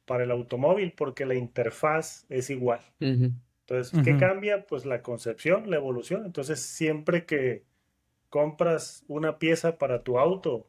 para 0.05 0.23
el 0.23 0.31
automóvil 0.31 0.93
porque 0.93 1.27
la 1.27 1.35
interfaz 1.35 2.25
es 2.29 2.49
igual. 2.49 2.81
Entonces, 2.99 4.01
¿qué 4.03 4.17
cambia? 4.17 4.65
Pues 4.65 4.85
la 4.85 5.03
concepción, 5.03 5.69
la 5.69 5.77
evolución. 5.77 6.25
Entonces, 6.25 6.59
siempre 6.59 7.25
que 7.25 7.63
compras 8.29 9.05
una 9.07 9.37
pieza 9.37 9.77
para 9.77 10.03
tu 10.03 10.17
auto, 10.17 10.67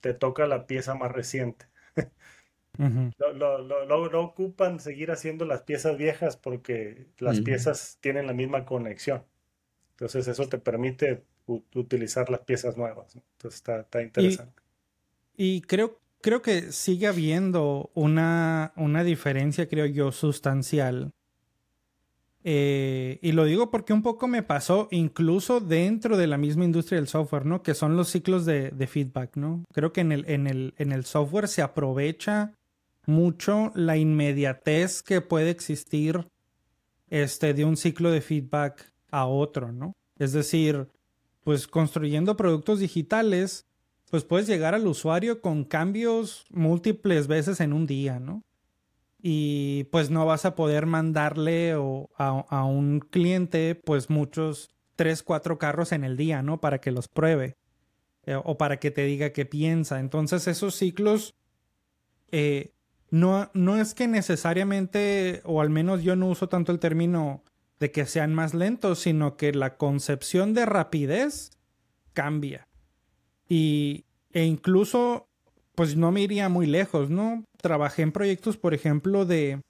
te 0.00 0.12
toca 0.12 0.48
la 0.48 0.66
pieza 0.66 0.96
más 0.96 1.12
reciente. 1.12 1.66
no, 2.78 4.20
ocupan 4.20 4.80
seguir 4.80 5.12
haciendo 5.12 5.44
las 5.44 5.62
piezas 5.62 5.96
viejas 5.96 6.36
porque 6.36 7.06
las 7.18 7.40
piezas 7.40 7.98
tienen 8.00 8.26
la 8.26 8.32
misma 8.32 8.64
conexión. 8.64 9.24
Entonces, 9.92 10.26
eso 10.26 10.48
te 10.48 10.58
permite 10.58 11.24
utilizar 11.74 12.30
las 12.30 12.40
piezas 12.40 12.76
nuevas. 12.76 13.14
Entonces, 13.14 13.58
está, 13.58 13.80
está 13.80 14.02
interesante. 14.02 14.62
Y, 15.36 15.56
y 15.56 15.60
creo 15.62 16.00
creo 16.20 16.42
que 16.42 16.72
sigue 16.72 17.06
habiendo 17.06 17.90
una, 17.94 18.72
una 18.76 19.04
diferencia, 19.04 19.68
creo 19.68 19.86
yo, 19.86 20.12
sustancial. 20.12 21.12
Eh, 22.42 23.18
y 23.20 23.32
lo 23.32 23.44
digo 23.44 23.70
porque 23.70 23.92
un 23.92 24.02
poco 24.02 24.26
me 24.26 24.42
pasó 24.42 24.88
incluso 24.90 25.60
dentro 25.60 26.16
de 26.16 26.26
la 26.26 26.38
misma 26.38 26.64
industria 26.64 26.98
del 26.98 27.08
software, 27.08 27.44
¿no? 27.44 27.62
Que 27.62 27.74
son 27.74 27.96
los 27.96 28.08
ciclos 28.08 28.46
de, 28.46 28.70
feedback, 28.88 29.36
¿no? 29.36 29.64
Creo 29.72 29.92
que 29.92 30.00
en 30.00 30.12
el, 30.12 30.24
en, 30.28 30.46
el, 30.46 30.74
en 30.78 30.92
el 30.92 31.04
software 31.04 31.48
se 31.48 31.60
aprovecha 31.60 32.54
mucho 33.06 33.72
la 33.74 33.96
inmediatez 33.96 35.02
que 35.02 35.20
puede 35.20 35.50
existir 35.50 36.28
este, 37.10 37.52
de 37.52 37.64
un 37.64 37.76
ciclo 37.76 38.10
de 38.10 38.20
feedback 38.20 38.90
a 39.10 39.26
otro, 39.26 39.72
¿no? 39.72 39.92
Es 40.18 40.32
decir, 40.32 40.88
pues 41.50 41.66
construyendo 41.66 42.36
productos 42.36 42.78
digitales, 42.78 43.66
pues 44.08 44.22
puedes 44.22 44.46
llegar 44.46 44.76
al 44.76 44.86
usuario 44.86 45.40
con 45.40 45.64
cambios 45.64 46.44
múltiples 46.48 47.26
veces 47.26 47.58
en 47.58 47.72
un 47.72 47.88
día, 47.88 48.20
¿no? 48.20 48.44
Y 49.20 49.88
pues 49.90 50.10
no 50.10 50.24
vas 50.26 50.44
a 50.44 50.54
poder 50.54 50.86
mandarle 50.86 51.72
a, 51.72 52.64
un 52.64 53.00
cliente 53.00 53.74
pues 53.74 54.10
muchos 54.10 54.70
tres, 54.94 55.24
cuatro 55.24 55.58
carros 55.58 55.90
en 55.90 56.04
el 56.04 56.16
día, 56.16 56.40
¿no? 56.40 56.60
Para 56.60 56.80
que 56.80 56.92
los 56.92 57.08
pruebe 57.08 57.56
eh, 58.26 58.36
o 58.36 58.56
para 58.56 58.78
que 58.78 58.92
te 58.92 59.02
diga 59.02 59.32
qué 59.32 59.44
piensa. 59.44 59.98
Entonces 59.98 60.46
esos 60.46 60.76
ciclos 60.76 61.34
eh, 62.30 62.74
no, 63.10 63.50
no 63.54 63.76
es 63.76 63.94
que 63.94 64.06
necesariamente, 64.06 65.42
o 65.44 65.60
al 65.60 65.70
menos 65.70 66.04
yo 66.04 66.14
no 66.14 66.28
uso 66.28 66.48
tanto 66.48 66.70
el 66.70 66.78
término 66.78 67.42
de 67.80 67.90
que 67.90 68.06
sean 68.06 68.34
más 68.34 68.54
lentos, 68.54 69.00
sino 69.00 69.36
que 69.36 69.52
la 69.52 69.76
concepción 69.76 70.52
de 70.52 70.66
rapidez 70.66 71.50
cambia. 72.12 72.68
Y, 73.48 74.04
e 74.32 74.44
incluso, 74.44 75.26
pues 75.74 75.96
no 75.96 76.12
me 76.12 76.20
iría 76.20 76.48
muy 76.48 76.66
lejos, 76.66 77.10
¿no? 77.10 77.44
Trabajé 77.56 78.02
en 78.02 78.12
proyectos, 78.12 78.58
por 78.58 78.74
ejemplo, 78.74 79.24
de, 79.24 79.62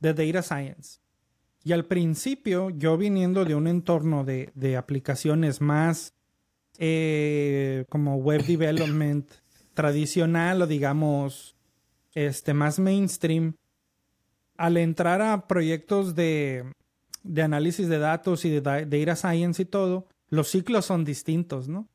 de 0.00 0.14
Data 0.14 0.42
Science. 0.42 1.00
Y 1.62 1.72
al 1.72 1.84
principio, 1.84 2.70
yo 2.70 2.96
viniendo 2.96 3.44
de 3.44 3.54
un 3.54 3.68
entorno 3.68 4.24
de, 4.24 4.50
de 4.54 4.76
aplicaciones 4.76 5.60
más 5.60 6.14
eh, 6.78 7.84
como 7.90 8.16
web 8.16 8.44
development 8.44 9.30
tradicional 9.74 10.62
o 10.62 10.66
digamos 10.66 11.54
este 12.14 12.54
más 12.54 12.78
mainstream, 12.78 13.54
al 14.56 14.76
entrar 14.76 15.22
a 15.22 15.46
proyectos 15.46 16.14
de, 16.14 16.64
de 17.22 17.42
análisis 17.42 17.88
de 17.88 17.98
datos 17.98 18.44
y 18.44 18.50
de 18.50 18.60
data 18.60 19.16
science 19.16 19.62
y 19.62 19.64
todo, 19.64 20.06
los 20.28 20.48
ciclos 20.48 20.86
son 20.86 21.04
distintos, 21.04 21.68
¿no? 21.68 21.88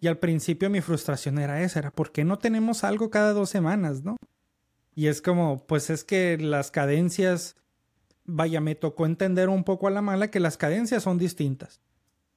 Y 0.00 0.08
al 0.08 0.18
principio 0.18 0.68
mi 0.68 0.80
frustración 0.80 1.38
era 1.38 1.62
esa, 1.62 1.78
era 1.78 1.90
¿por 1.90 2.12
qué 2.12 2.24
no 2.24 2.38
tenemos 2.38 2.84
algo 2.84 3.10
cada 3.10 3.32
dos 3.32 3.50
semanas, 3.50 4.02
no? 4.02 4.16
Y 4.94 5.06
es 5.06 5.22
como, 5.22 5.66
pues 5.66 5.90
es 5.90 6.04
que 6.04 6.36
las 6.38 6.70
cadencias, 6.70 7.56
vaya, 8.24 8.60
me 8.60 8.74
tocó 8.74 9.06
entender 9.06 9.48
un 9.48 9.64
poco 9.64 9.88
a 9.88 9.90
la 9.90 10.02
mala 10.02 10.30
que 10.30 10.40
las 10.40 10.56
cadencias 10.56 11.02
son 11.02 11.18
distintas. 11.18 11.80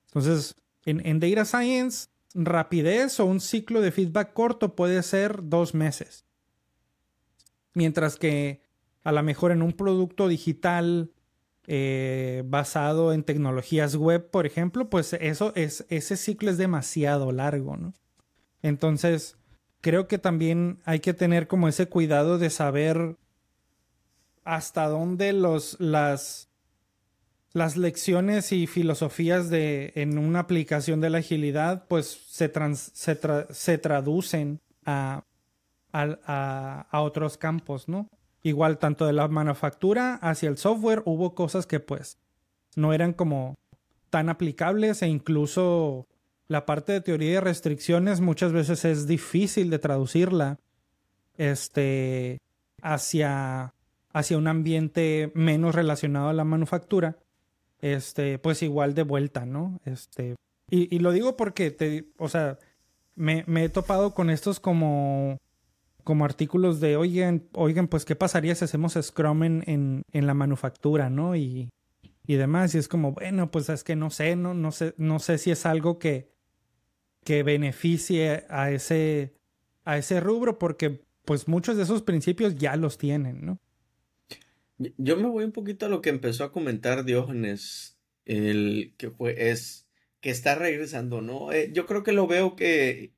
Entonces, 0.08 0.56
en, 0.86 1.06
en 1.06 1.20
Data 1.20 1.46
Science, 1.46 2.08
rapidez 2.34 3.20
o 3.20 3.26
un 3.26 3.42
ciclo 3.42 3.82
de 3.82 3.92
feedback 3.92 4.34
corto 4.34 4.76
puede 4.76 5.04
ser 5.04 5.42
dos 5.44 5.74
meses. 5.74 6.26
Mientras 7.74 8.16
que 8.16 8.62
a 9.04 9.12
lo 9.12 9.24
mejor 9.24 9.52
en 9.52 9.62
un 9.62 9.74
producto 9.74 10.28
digital 10.28 11.12
eh, 11.70 12.44
basado 12.46 13.12
en 13.12 13.24
tecnologías 13.24 13.98
web, 13.98 14.30
por 14.32 14.46
ejemplo, 14.46 14.90
pues 14.90 15.12
eso 15.14 15.52
es, 15.56 15.86
ese 15.90 16.16
ciclo 16.16 16.50
es 16.50 16.58
demasiado 16.58 17.34
largo, 17.34 17.76
¿no? 17.76 17.94
Entonces, 18.62 19.38
creo 19.82 20.08
que 20.08 20.18
también 20.18 20.80
hay 20.86 21.02
que 21.02 21.14
tener 21.14 21.48
como 21.48 21.68
ese 21.68 21.88
cuidado 21.88 22.38
de 22.38 22.50
saber 22.50 23.18
hasta 24.46 24.88
dónde 24.88 25.34
los, 25.34 25.78
las, 25.82 26.50
las 27.52 27.76
lecciones 27.76 28.54
y 28.54 28.66
filosofías 28.66 29.50
de, 29.50 29.92
en 29.96 30.18
una 30.18 30.40
aplicación 30.40 31.02
de 31.02 31.10
la 31.10 31.18
agilidad, 31.18 31.86
pues 31.90 32.08
se, 32.30 32.50
se, 32.94 33.78
traducen 33.78 34.62
a, 34.86 35.26
a, 35.92 36.88
a 36.90 37.02
otros 37.02 37.38
campos, 37.38 37.90
¿no? 37.90 38.10
Igual 38.48 38.78
tanto 38.78 39.06
de 39.06 39.12
la 39.12 39.28
manufactura 39.28 40.16
hacia 40.22 40.48
el 40.48 40.58
software 40.58 41.04
hubo 41.04 41.36
cosas 41.36 41.68
que 41.68 41.82
pues 41.82 42.18
no 42.78 42.94
eran 42.94 43.12
como 43.12 43.56
tan 44.10 44.30
aplicables 44.30 45.02
e 45.02 45.10
incluso 45.10 46.08
la 46.48 46.66
parte 46.66 46.94
de 46.94 47.02
teoría 47.02 47.34
de 47.34 47.42
restricciones 47.42 48.22
muchas 48.22 48.54
veces 48.54 48.86
es 48.86 49.06
difícil 49.06 49.70
de 49.70 49.80
traducirla 49.80 50.60
este 51.36 52.38
hacia 52.82 53.74
hacia 54.14 54.38
un 54.38 54.48
ambiente 54.48 55.30
menos 55.36 55.76
relacionado 55.76 56.30
a 56.30 56.34
la 56.34 56.46
manufactura 56.46 57.18
este 57.82 58.40
pues 58.40 58.64
igual 58.64 58.94
de 58.94 59.04
vuelta 59.04 59.46
no 59.46 59.82
este 59.84 60.38
y, 60.70 60.96
y 60.96 61.00
lo 61.00 61.12
digo 61.12 61.36
porque 61.36 61.70
te 61.70 62.14
o 62.18 62.30
sea 62.30 62.60
me, 63.16 63.44
me 63.46 63.66
he 63.66 63.70
topado 63.70 64.14
con 64.14 64.30
estos 64.30 64.62
como 64.62 65.38
como 66.08 66.24
artículos 66.24 66.80
de, 66.80 66.96
oigan, 66.96 67.50
oigan, 67.52 67.90
pues, 67.90 68.06
¿qué 68.06 68.16
pasaría 68.16 68.56
si 68.56 68.64
hacemos 68.64 68.94
Scrum 68.94 69.44
en, 69.44 70.04
en, 70.10 70.26
la 70.26 70.34
manufactura, 70.34 71.10
no? 71.10 71.36
Y, 71.36 71.70
y 72.26 72.36
demás. 72.36 72.74
Y 72.74 72.78
es 72.78 72.88
como, 72.88 73.12
bueno, 73.12 73.52
pues 73.52 73.68
es 73.68 73.84
que 73.84 73.98
no 73.98 74.10
sé, 74.10 74.38
no, 74.38 74.54
no 74.54 74.72
sé, 74.72 74.94
no 74.96 75.20
sé 75.20 75.38
si 75.38 75.52
es 75.52 75.66
algo 75.66 76.00
que, 76.00 76.32
que 77.26 77.44
beneficie 77.44 78.46
a 78.48 78.72
ese, 78.72 79.34
a 79.84 79.98
ese 79.98 80.22
rubro, 80.22 80.58
porque 80.58 81.02
pues 81.26 81.50
muchos 81.50 81.76
de 81.76 81.84
esos 81.84 82.04
principios 82.04 82.56
ya 82.56 82.78
los 82.78 82.98
tienen, 82.98 83.46
¿no? 83.46 83.60
Yo 84.78 85.18
me 85.18 85.28
voy 85.28 85.44
un 85.44 85.52
poquito 85.52 85.88
a 85.88 85.90
lo 85.90 86.02
que 86.02 86.10
empezó 86.10 86.46
a 86.46 86.54
comentar 86.54 87.04
Diógenes, 87.04 88.00
el 88.24 88.94
que 88.98 89.12
fue, 89.12 89.50
es 89.52 89.90
que 90.22 90.30
está 90.30 90.56
regresando, 90.56 91.20
¿no? 91.20 91.52
Eh, 91.52 91.70
yo 91.74 91.86
creo 91.86 92.04
que 92.04 92.14
lo 92.14 92.28
veo 92.28 92.56
que 92.56 93.12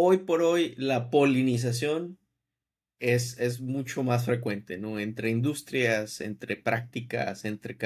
hoy 0.00 0.18
por 0.18 0.42
hoy 0.42 0.74
la 0.76 1.10
polinización 1.10 2.18
es, 3.00 3.38
es 3.40 3.60
mucho 3.60 4.04
más 4.04 4.26
frecuente, 4.26 4.78
¿no? 4.78 5.00
Entre 5.00 5.30
industrias, 5.30 6.20
entre 6.20 6.56
prácticas, 6.56 7.44
entre, 7.44 7.76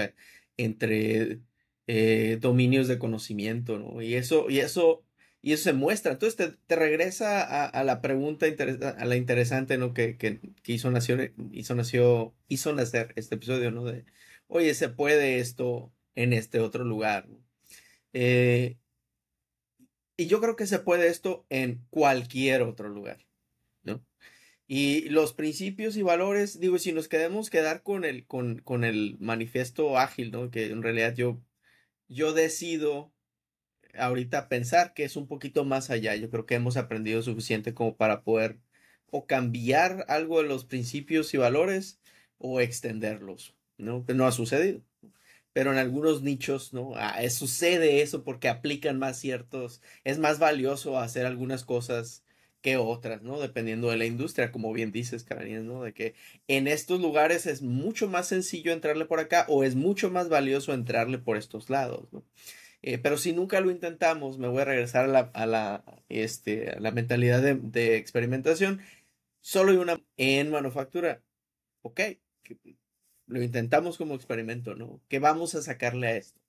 entre 0.58 1.40
eh, 1.86 2.38
dominios 2.40 2.88
de 2.88 2.98
conocimiento, 2.98 3.78
¿no? 3.78 4.02
Y 4.02 4.14
eso, 4.14 4.50
y 4.50 4.58
eso 4.60 5.04
Y 5.42 5.52
eso 5.54 5.64
se 5.64 5.72
muestra. 5.74 6.12
Entonces 6.12 6.56
te, 6.66 6.76
regresa 6.76 7.66
a, 7.66 7.84
la 7.84 8.00
pregunta, 8.02 8.46
a 8.98 9.04
la 9.06 9.16
interesante, 9.16 9.78
¿no? 9.78 9.94
Que, 9.94 10.16
que, 10.18 10.40
hizo, 10.66 10.90
nació, 10.90 12.34
hizo 12.48 12.72
nacer 12.74 13.12
este 13.16 13.34
episodio, 13.36 13.70
¿no? 13.70 13.84
De, 13.84 14.04
oye, 14.48 14.74
¿se 14.74 14.88
puede 14.90 15.38
esto 15.40 15.92
en 16.14 16.32
este 16.34 16.60
otro 16.60 16.84
lugar? 16.84 17.28
Eh, 18.12 18.76
y 20.22 20.26
yo 20.28 20.40
creo 20.40 20.54
que 20.54 20.68
se 20.68 20.78
puede 20.78 21.08
esto 21.08 21.44
en 21.50 21.84
cualquier 21.90 22.62
otro 22.62 22.88
lugar, 22.88 23.26
¿no? 23.82 24.04
Y 24.68 25.08
los 25.08 25.34
principios 25.34 25.96
y 25.96 26.02
valores, 26.02 26.60
digo, 26.60 26.78
si 26.78 26.92
nos 26.92 27.08
queremos 27.08 27.50
quedar 27.50 27.82
con 27.82 28.04
el, 28.04 28.24
con, 28.24 28.60
con 28.60 28.84
el 28.84 29.16
manifiesto 29.18 29.98
ágil, 29.98 30.30
¿no? 30.30 30.52
Que 30.52 30.66
en 30.66 30.80
realidad 30.80 31.16
yo, 31.16 31.42
yo 32.06 32.32
decido 32.32 33.12
ahorita 33.98 34.48
pensar 34.48 34.94
que 34.94 35.02
es 35.02 35.16
un 35.16 35.26
poquito 35.26 35.64
más 35.64 35.90
allá. 35.90 36.14
Yo 36.14 36.30
creo 36.30 36.46
que 36.46 36.54
hemos 36.54 36.76
aprendido 36.76 37.20
suficiente 37.22 37.74
como 37.74 37.96
para 37.96 38.22
poder 38.22 38.60
o 39.10 39.26
cambiar 39.26 40.04
algo 40.06 40.40
de 40.40 40.48
los 40.48 40.64
principios 40.64 41.34
y 41.34 41.38
valores 41.38 42.00
o 42.38 42.60
extenderlos, 42.60 43.56
¿no? 43.76 44.06
Que 44.06 44.14
no 44.14 44.24
ha 44.26 44.32
sucedido. 44.32 44.82
Pero 45.52 45.72
en 45.72 45.78
algunos 45.78 46.22
nichos, 46.22 46.72
¿no? 46.72 46.92
Ah, 46.96 47.18
sucede 47.30 48.02
eso 48.02 48.24
porque 48.24 48.48
aplican 48.48 48.98
más 48.98 49.18
ciertos, 49.18 49.82
es 50.04 50.18
más 50.18 50.38
valioso 50.38 50.98
hacer 50.98 51.26
algunas 51.26 51.64
cosas 51.64 52.24
que 52.62 52.76
otras, 52.76 53.22
¿no? 53.22 53.40
Dependiendo 53.40 53.90
de 53.90 53.96
la 53.98 54.06
industria, 54.06 54.52
como 54.52 54.72
bien 54.72 54.92
dices, 54.92 55.24
Karen, 55.24 55.66
¿no? 55.66 55.82
De 55.82 55.92
que 55.92 56.14
en 56.48 56.68
estos 56.68 57.00
lugares 57.00 57.46
es 57.46 57.60
mucho 57.62 58.08
más 58.08 58.28
sencillo 58.28 58.72
entrarle 58.72 59.04
por 59.04 59.20
acá 59.20 59.46
o 59.48 59.64
es 59.64 59.74
mucho 59.74 60.10
más 60.10 60.28
valioso 60.28 60.72
entrarle 60.72 61.18
por 61.18 61.36
estos 61.36 61.70
lados, 61.70 62.08
¿no? 62.12 62.24
Eh, 62.82 62.98
pero 62.98 63.16
si 63.16 63.32
nunca 63.32 63.60
lo 63.60 63.70
intentamos, 63.70 64.38
me 64.38 64.48
voy 64.48 64.62
a 64.62 64.64
regresar 64.64 65.04
a 65.04 65.08
la, 65.08 65.20
a 65.34 65.46
la, 65.46 65.84
este, 66.08 66.78
la 66.80 66.90
mentalidad 66.90 67.42
de, 67.42 67.96
experimentación. 67.96 68.80
Solo 69.40 69.72
hay 69.72 69.78
una 69.78 70.02
en 70.16 70.50
manufactura. 70.50 71.22
Ok, 71.82 72.00
lo 73.26 73.42
intentamos 73.42 73.98
como 73.98 74.14
experimento, 74.14 74.74
¿no? 74.74 75.00
¿Qué 75.08 75.18
vamos 75.18 75.54
a 75.54 75.62
sacarle 75.62 76.06
a 76.08 76.16
esto? 76.16 76.40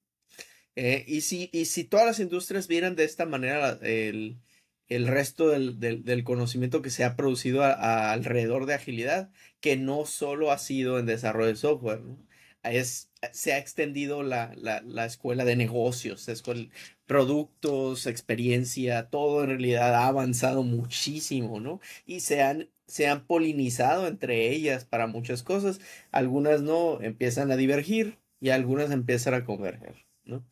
Eh, 0.76 1.06
y, 1.08 1.22
si, 1.22 1.50
y 1.54 1.66
si 1.66 1.84
todas 1.84 2.06
las 2.06 2.20
industrias 2.20 2.68
vieran 2.68 2.96
de 2.96 3.04
esta 3.04 3.26
manera 3.26 3.78
el, 3.82 4.40
el 4.88 5.08
resto 5.08 5.50
del, 5.50 5.80
del, 5.80 6.24
conocimiento 6.24 6.82
que 6.82 6.90
se 6.90 7.04
ha 7.04 7.16
producido 7.16 7.64
alrededor 7.64 8.66
de 8.66 8.74
agilidad, 8.74 9.32
que 9.60 9.78
no 9.78 10.06
solo 10.06 10.52
ha 10.52 10.58
sido 10.58 11.00
en 11.00 11.06
desarrollo 11.06 11.48
de 11.48 11.56
software, 11.56 12.02
¿no? 12.02 12.18
Es, 12.64 13.12
se 13.32 13.54
ha 13.54 13.58
extendido 13.58 14.24
la, 14.24 14.54
la, 14.56 14.82
la 14.82 15.06
escuela 15.06 15.46
de 15.46 15.56
negocios, 15.56 16.28
escuela, 16.30 16.70
productos, 17.06 18.08
experiencia, 18.08 19.10
todo 19.10 19.44
en 19.44 19.50
realidad 19.50 19.96
ha 19.96 20.08
avanzado 20.08 20.64
muchísimo, 20.64 21.60
¿no? 21.60 21.80
Y 22.06 22.22
se 22.22 22.42
han, 22.42 22.70
se 22.88 23.08
han 23.08 23.26
polinizado 23.26 24.08
entre 24.08 24.50
ellas 24.52 24.86
para 24.86 25.08
muchas 25.08 25.44
cosas. 25.44 25.80
Algunas 26.12 26.62
no 26.62 27.02
empiezan 27.02 27.52
a 27.52 27.58
divergir 27.58 28.20
y 28.40 28.50
algunas 28.50 28.92
empiezan 28.92 29.34
a 29.34 29.46
converger, 29.46 30.06
¿no? 30.26 30.46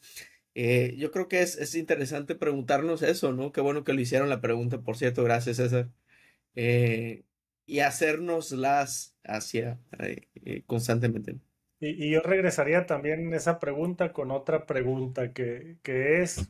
Eh, 0.55 0.95
yo 0.97 1.11
creo 1.11 1.27
que 1.27 1.41
es, 1.41 1.57
es, 1.57 1.75
interesante 1.75 2.35
preguntarnos 2.35 3.01
eso, 3.03 3.31
¿no? 3.33 3.51
Qué 3.53 3.61
bueno 3.61 3.83
que 3.83 3.93
lo 3.93 4.01
hicieron 4.01 4.29
la 4.29 4.41
pregunta, 4.41 4.81
por 4.81 4.97
cierto, 4.97 5.23
gracias 5.23 5.57
César. 5.57 5.89
Eh, 6.55 7.23
y 7.65 7.79
hacernoslas 7.79 9.15
hacia 9.23 9.79
eh, 9.99 10.63
constantemente. 10.67 11.39
Y, 11.81 12.11
yo 12.11 12.21
regresaría 12.21 12.85
también 12.85 13.33
esa 13.33 13.59
pregunta 13.59 14.13
con 14.13 14.31
otra 14.31 14.67
pregunta 14.67 15.33
que, 15.33 15.79
es, 15.83 16.49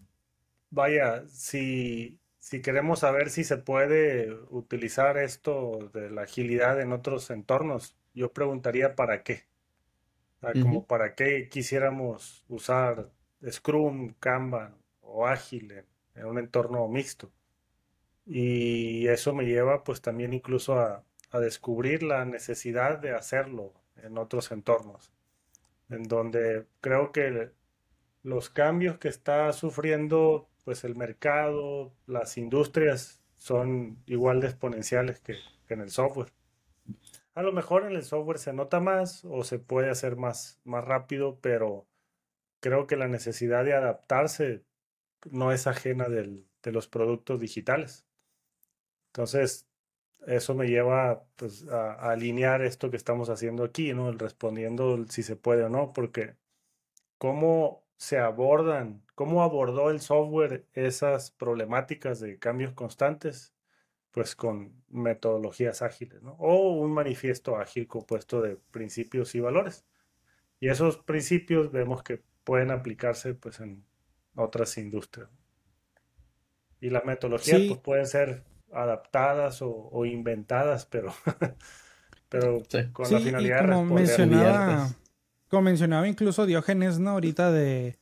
vaya, 0.69 1.25
si, 1.29 2.19
si 2.39 2.61
queremos 2.61 2.99
saber 2.99 3.29
si 3.29 3.45
se 3.45 3.57
puede 3.57 4.33
utilizar 4.49 5.17
esto 5.17 5.89
de 5.93 6.11
la 6.11 6.23
agilidad 6.23 6.81
en 6.81 6.91
otros 6.91 7.29
entornos, 7.31 7.95
yo 8.13 8.33
preguntaría 8.33 8.95
para 8.95 9.23
qué. 9.23 9.45
como 10.61 10.85
para 10.85 11.15
qué 11.15 11.47
quisiéramos 11.49 12.43
usar 12.49 13.09
Scrum, 13.49 14.13
Kanban 14.19 14.75
o 15.01 15.27
Ágil 15.27 15.71
en, 16.15 16.25
un 16.25 16.39
entorno 16.39 16.87
mixto. 16.89 17.31
Y 18.25 19.07
eso 19.07 19.33
me 19.33 19.45
lleva 19.45 19.83
pues 19.83 20.01
también 20.01 20.33
incluso 20.33 20.77
a, 20.79 21.03
a 21.31 21.39
descubrir 21.39 22.03
la 22.03 22.25
necesidad 22.25 22.99
de 22.99 23.11
hacerlo 23.11 23.73
en 23.95 24.17
otros 24.17 24.51
entornos 24.51 25.11
en 25.91 26.03
donde 26.03 26.65
creo 26.79 27.11
que 27.11 27.51
los 28.23 28.49
cambios 28.49 28.97
que 28.97 29.09
está 29.09 29.51
sufriendo 29.53 30.47
pues 30.63 30.83
el 30.83 30.95
mercado, 30.95 31.93
las 32.05 32.37
industrias 32.37 33.21
son 33.37 34.01
igual 34.05 34.41
de 34.41 34.47
exponenciales 34.47 35.19
que, 35.19 35.37
en 35.69 35.81
el 35.81 35.89
software. 35.89 36.31
A 37.33 37.41
lo 37.41 37.51
mejor 37.51 37.85
en 37.85 37.93
el 37.93 38.03
software 38.03 38.37
se 38.37 38.53
nota 38.53 38.79
más 38.79 39.25
o 39.25 39.43
se 39.43 39.57
puede 39.57 39.89
hacer 39.89 40.17
más, 40.17 40.59
más 40.63 40.83
rápido, 40.83 41.39
pero 41.41 41.87
creo 42.59 42.87
que 42.87 42.97
la 42.97 43.07
necesidad 43.07 43.65
de 43.65 43.73
adaptarse 43.73 44.63
no 45.29 45.51
es 45.51 45.65
ajena 45.65 46.07
de 46.09 46.71
los 46.71 46.87
productos 46.87 47.39
digitales. 47.39 48.05
Entonces, 49.07 49.67
eso 50.27 50.53
me 50.55 50.67
lleva 50.67 51.23
pues, 51.35 51.67
a, 51.67 52.11
alinear 52.11 52.61
esto 52.61 52.91
que 52.91 52.97
estamos 52.97 53.29
haciendo 53.29 53.63
aquí, 53.63 53.93
¿no? 53.93 54.09
El 54.09 54.19
respondiendo 54.19 55.05
si 55.09 55.23
se 55.23 55.35
puede 55.35 55.63
o 55.63 55.69
no, 55.69 55.93
porque 55.93 56.35
cómo 57.17 57.83
se 57.97 58.17
abordan, 58.17 59.03
cómo 59.15 59.43
abordó 59.43 59.89
el 59.91 60.01
software 60.01 60.65
esas 60.73 61.31
problemáticas 61.31 62.19
de 62.19 62.39
cambios 62.39 62.73
constantes, 62.73 63.53
pues 64.11 64.35
con 64.35 64.83
metodologías 64.89 65.81
ágiles, 65.81 66.21
¿no? 66.21 66.33
O 66.33 66.71
un 66.73 66.91
manifiesto 66.91 67.57
ágil 67.57 67.87
compuesto 67.87 68.41
de 68.41 68.57
principios 68.71 69.35
y 69.35 69.39
valores. 69.39 69.85
Y 70.59 70.69
esos 70.69 70.97
principios 70.97 71.71
vemos 71.71 72.03
que 72.03 72.21
pueden 72.43 72.71
aplicarse 72.71 73.33
pues 73.33 73.59
en 73.59 73.85
otras 74.35 74.77
industrias. 74.77 75.29
Y 76.79 76.89
las 76.89 77.05
metodologías 77.05 77.61
pues 77.67 77.79
pueden 77.79 78.05
ser 78.07 78.43
adaptadas 78.73 79.61
o, 79.61 80.05
inventadas, 80.05 80.85
pero, 80.85 81.13
pero 82.29 82.61
con 82.93 83.11
la 83.11 83.19
finalidad 83.19 83.63
de 83.63 83.73
como 83.73 83.85
mencionaba, 83.95 84.89
como 85.47 85.63
mencionaba 85.63 86.07
incluso 86.07 86.45
Diógenes, 86.45 86.99
¿no? 86.99 87.11
Ahorita 87.11 87.51
de, 87.51 87.97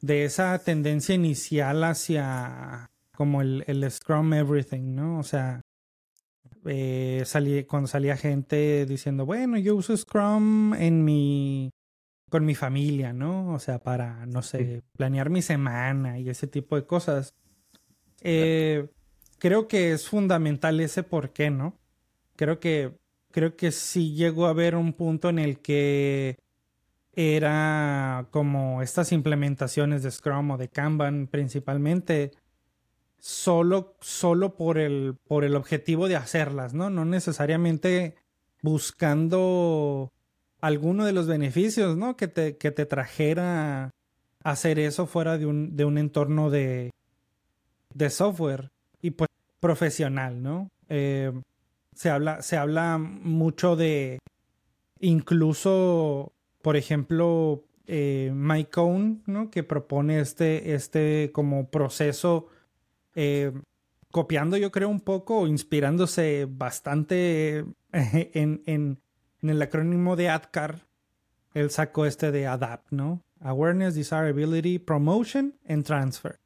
de 0.00 0.24
esa 0.24 0.58
tendencia 0.58 1.14
inicial 1.14 1.84
hacia 1.84 2.90
como 3.14 3.42
el, 3.42 3.64
el 3.66 3.88
Scrum 3.90 4.32
Everything, 4.34 4.94
¿no? 4.94 5.18
O 5.18 5.22
sea, 5.22 5.62
eh, 6.64 7.22
salí, 7.24 7.64
cuando 7.64 7.88
salía 7.88 8.16
gente 8.16 8.86
diciendo, 8.86 9.26
bueno, 9.26 9.58
yo 9.58 9.74
uso 9.74 9.96
Scrum 9.96 10.74
en 10.74 11.04
mi 11.04 11.70
con 12.30 12.46
mi 12.46 12.54
familia, 12.54 13.12
¿no? 13.12 13.52
O 13.52 13.58
sea, 13.58 13.78
para, 13.78 14.24
no 14.24 14.40
sé, 14.40 14.82
planear 14.96 15.28
mi 15.28 15.42
semana 15.42 16.18
y 16.18 16.30
ese 16.30 16.46
tipo 16.46 16.76
de 16.76 16.86
cosas. 16.86 17.34
Eh, 18.22 18.88
creo 19.42 19.66
que 19.66 19.90
es 19.90 20.08
fundamental 20.08 20.78
ese 20.78 21.02
por 21.02 21.30
qué, 21.30 21.50
¿no? 21.50 21.76
Creo 22.36 22.60
que, 22.60 22.92
creo 23.32 23.56
que 23.56 23.72
sí 23.72 24.14
llegó 24.14 24.46
a 24.46 24.50
haber 24.50 24.76
un 24.76 24.92
punto 24.92 25.28
en 25.30 25.40
el 25.40 25.58
que 25.58 26.38
era 27.12 28.28
como 28.30 28.82
estas 28.82 29.10
implementaciones 29.10 30.04
de 30.04 30.12
Scrum 30.12 30.52
o 30.52 30.58
de 30.58 30.68
Kanban 30.68 31.26
principalmente 31.26 32.30
solo, 33.18 33.96
solo 34.00 34.54
por, 34.54 34.78
el, 34.78 35.16
por 35.26 35.42
el 35.42 35.56
objetivo 35.56 36.06
de 36.06 36.14
hacerlas, 36.14 36.72
¿no? 36.72 36.88
No 36.88 37.04
necesariamente 37.04 38.14
buscando 38.62 40.12
alguno 40.60 41.04
de 41.04 41.14
los 41.14 41.26
beneficios, 41.26 41.96
¿no? 41.96 42.16
Que 42.16 42.28
te, 42.28 42.58
que 42.58 42.70
te 42.70 42.86
trajera 42.86 43.90
hacer 44.44 44.78
eso 44.78 45.08
fuera 45.08 45.36
de 45.36 45.46
un, 45.46 45.74
de 45.74 45.84
un 45.84 45.98
entorno 45.98 46.48
de, 46.48 46.92
de 47.92 48.08
software. 48.08 48.70
Y 49.04 49.10
pues 49.10 49.31
profesional, 49.62 50.42
¿no? 50.42 50.70
Eh, 50.88 51.32
se, 51.94 52.10
habla, 52.10 52.42
se 52.42 52.56
habla 52.56 52.98
mucho 52.98 53.76
de 53.76 54.18
incluso, 54.98 56.32
por 56.62 56.76
ejemplo, 56.76 57.64
eh, 57.86 58.32
Mike 58.34 58.70
Cohn, 58.70 59.22
¿no? 59.26 59.50
Que 59.52 59.62
propone 59.62 60.18
este, 60.18 60.74
este 60.74 61.30
como 61.32 61.70
proceso, 61.70 62.48
eh, 63.14 63.52
copiando 64.10 64.56
yo 64.56 64.72
creo 64.72 64.88
un 64.88 65.00
poco, 65.00 65.46
inspirándose 65.46 66.48
bastante 66.50 67.64
en, 67.92 68.62
en, 68.66 68.98
en 69.42 69.48
el 69.48 69.62
acrónimo 69.62 70.16
de 70.16 70.28
ADCAR, 70.28 70.80
él 71.54 71.70
sacó 71.70 72.04
este 72.04 72.32
de 72.32 72.48
ADAPT, 72.48 72.90
¿no? 72.90 73.22
Awareness, 73.38 73.94
Desirability, 73.94 74.80
Promotion 74.80 75.54
and 75.68 75.84
Transfer. 75.84 76.40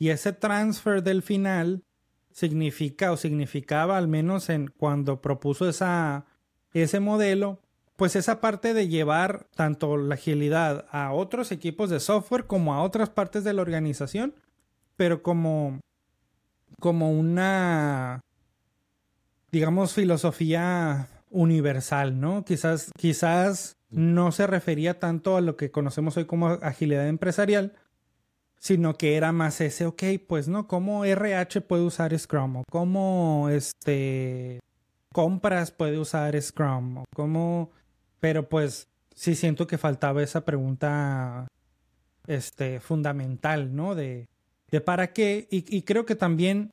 Y 0.00 0.08
ese 0.08 0.32
transfer 0.32 1.04
del 1.04 1.22
final 1.22 1.84
significa 2.32 3.12
o 3.12 3.16
significaba 3.16 3.96
al 3.96 4.08
menos 4.08 4.48
en 4.48 4.68
cuando 4.68 5.20
propuso 5.20 5.68
esa, 5.68 6.26
ese 6.72 7.00
modelo, 7.00 7.60
pues 7.96 8.16
esa 8.16 8.40
parte 8.40 8.74
de 8.74 8.88
llevar 8.88 9.46
tanto 9.54 9.96
la 9.96 10.14
agilidad 10.14 10.86
a 10.90 11.12
otros 11.12 11.50
equipos 11.52 11.90
de 11.90 12.00
software 12.00 12.46
como 12.46 12.74
a 12.74 12.82
otras 12.82 13.10
partes 13.10 13.44
de 13.44 13.52
la 13.52 13.62
organización, 13.62 14.34
pero 14.96 15.22
como 15.22 15.80
como 16.80 17.10
una, 17.10 18.20
digamos, 19.50 19.94
filosofía 19.94 21.08
universal, 21.30 22.20
¿no? 22.20 22.44
Quizás, 22.44 22.92
quizás 22.96 23.76
no 23.90 24.32
se 24.32 24.46
refería 24.46 24.98
tanto 24.98 25.36
a 25.36 25.40
lo 25.40 25.56
que 25.56 25.70
conocemos 25.70 26.16
hoy 26.16 26.26
como 26.26 26.48
agilidad 26.48 27.08
empresarial, 27.08 27.74
sino 28.58 28.94
que 28.94 29.16
era 29.16 29.32
más 29.32 29.60
ese, 29.60 29.86
ok, 29.86 30.02
pues 30.26 30.48
no, 30.48 30.66
¿cómo 30.66 31.04
RH 31.04 31.60
puede 31.62 31.82
usar 31.82 32.16
Scrum? 32.18 32.56
¿O 32.56 32.64
cómo 32.70 33.48
este 33.50 34.60
compras 35.12 35.70
puede 35.70 35.98
usar 35.98 36.40
Scrum? 36.40 36.98
¿O 36.98 37.04
cómo... 37.14 37.70
Pero 38.20 38.48
pues 38.48 38.88
sí 39.14 39.34
siento 39.34 39.66
que 39.66 39.78
faltaba 39.78 40.22
esa 40.22 40.44
pregunta 40.44 41.46
este, 42.26 42.80
fundamental, 42.80 43.74
¿no? 43.74 43.94
De, 43.94 44.28
de 44.70 44.80
para 44.80 45.12
qué. 45.12 45.46
Y, 45.50 45.82
creo 45.82 46.04
que 46.04 46.14
también 46.14 46.70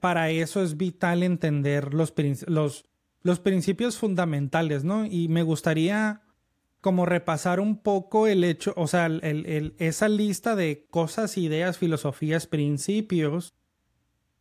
para 0.00 0.30
eso 0.30 0.62
es 0.62 0.76
vital 0.76 1.22
entender 1.22 1.94
los, 1.94 2.12
los, 2.46 2.84
los 3.22 3.40
principios 3.40 3.98
fundamentales, 3.98 4.84
¿no? 4.84 5.04
Y 5.04 5.28
me 5.28 5.42
gustaría 5.42 6.22
como 6.82 7.06
repasar 7.06 7.60
un 7.60 7.78
poco 7.78 8.26
el 8.26 8.42
hecho, 8.42 8.74
o 8.76 8.88
sea, 8.88 9.08
esa 9.78 10.08
lista 10.08 10.56
de 10.56 10.84
cosas, 10.90 11.38
ideas, 11.38 11.78
filosofías, 11.78 12.48
principios 12.48 13.54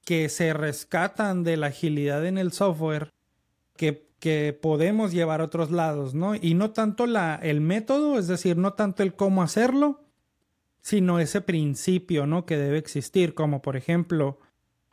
que 0.03 0.27
se 0.27 0.51
rescatan 0.51 1.43
de 1.43 1.55
la 1.55 1.67
agilidad 1.67 2.25
en 2.25 2.39
el 2.39 2.51
software 2.51 3.13
que, 3.77 4.09
que 4.19 4.57
podemos 4.59 5.11
llevar 5.11 5.41
a 5.41 5.45
otros 5.45 5.69
lados, 5.69 6.15
¿no? 6.15 6.33
Y 6.33 6.55
no 6.55 6.71
tanto 6.71 7.05
la, 7.05 7.35
el 7.35 7.61
método, 7.61 8.17
es 8.17 8.27
decir, 8.27 8.57
no 8.57 8.73
tanto 8.73 9.03
el 9.03 9.13
cómo 9.13 9.43
hacerlo, 9.43 10.03
sino 10.81 11.19
ese 11.19 11.41
principio, 11.41 12.25
¿no? 12.25 12.47
Que 12.47 12.57
debe 12.57 12.79
existir, 12.79 13.35
como 13.35 13.61
por 13.61 13.77
ejemplo, 13.77 14.39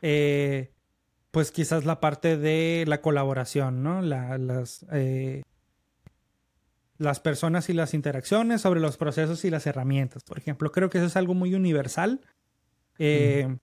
eh, 0.02 0.74
pues 1.30 1.50
quizás 1.50 1.86
la 1.86 1.98
parte 1.98 2.36
de 2.36 2.84
la 2.86 3.00
colaboración, 3.00 3.82
¿no? 3.82 4.02
las, 4.02 4.84
eh, 4.92 5.44
las 6.98 7.20
personas 7.20 7.68
y 7.70 7.72
las 7.72 7.94
interacciones, 7.94 8.60
sobre 8.60 8.80
los 8.80 8.96
procesos 8.96 9.44
y 9.44 9.50
las 9.50 9.66
herramientas, 9.66 10.24
por 10.24 10.38
ejemplo. 10.38 10.72
Creo 10.72 10.90
que 10.90 10.98
eso 10.98 11.06
es 11.06 11.16
algo 11.16 11.34
muy 11.34 11.54
universal. 11.54 12.20
Eh, 12.98 13.56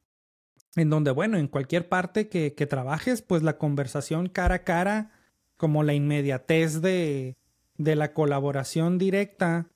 en 0.75 0.89
donde, 0.89 1.11
bueno, 1.11 1.37
en 1.37 1.47
cualquier 1.47 1.87
parte 1.87 2.27
que, 2.27 2.51
trabajes, 2.67 3.21
pues 3.21 3.43
la 3.43 3.57
conversación 3.57 4.27
cara 4.27 4.55
a 4.55 4.63
cara, 4.63 5.11
como 5.57 5.83
la 5.83 5.93
inmediatez 5.93 6.81
de, 6.81 7.37
de 7.77 7.95
la 7.95 8.13
colaboración 8.13 8.97
directa, 8.97 9.67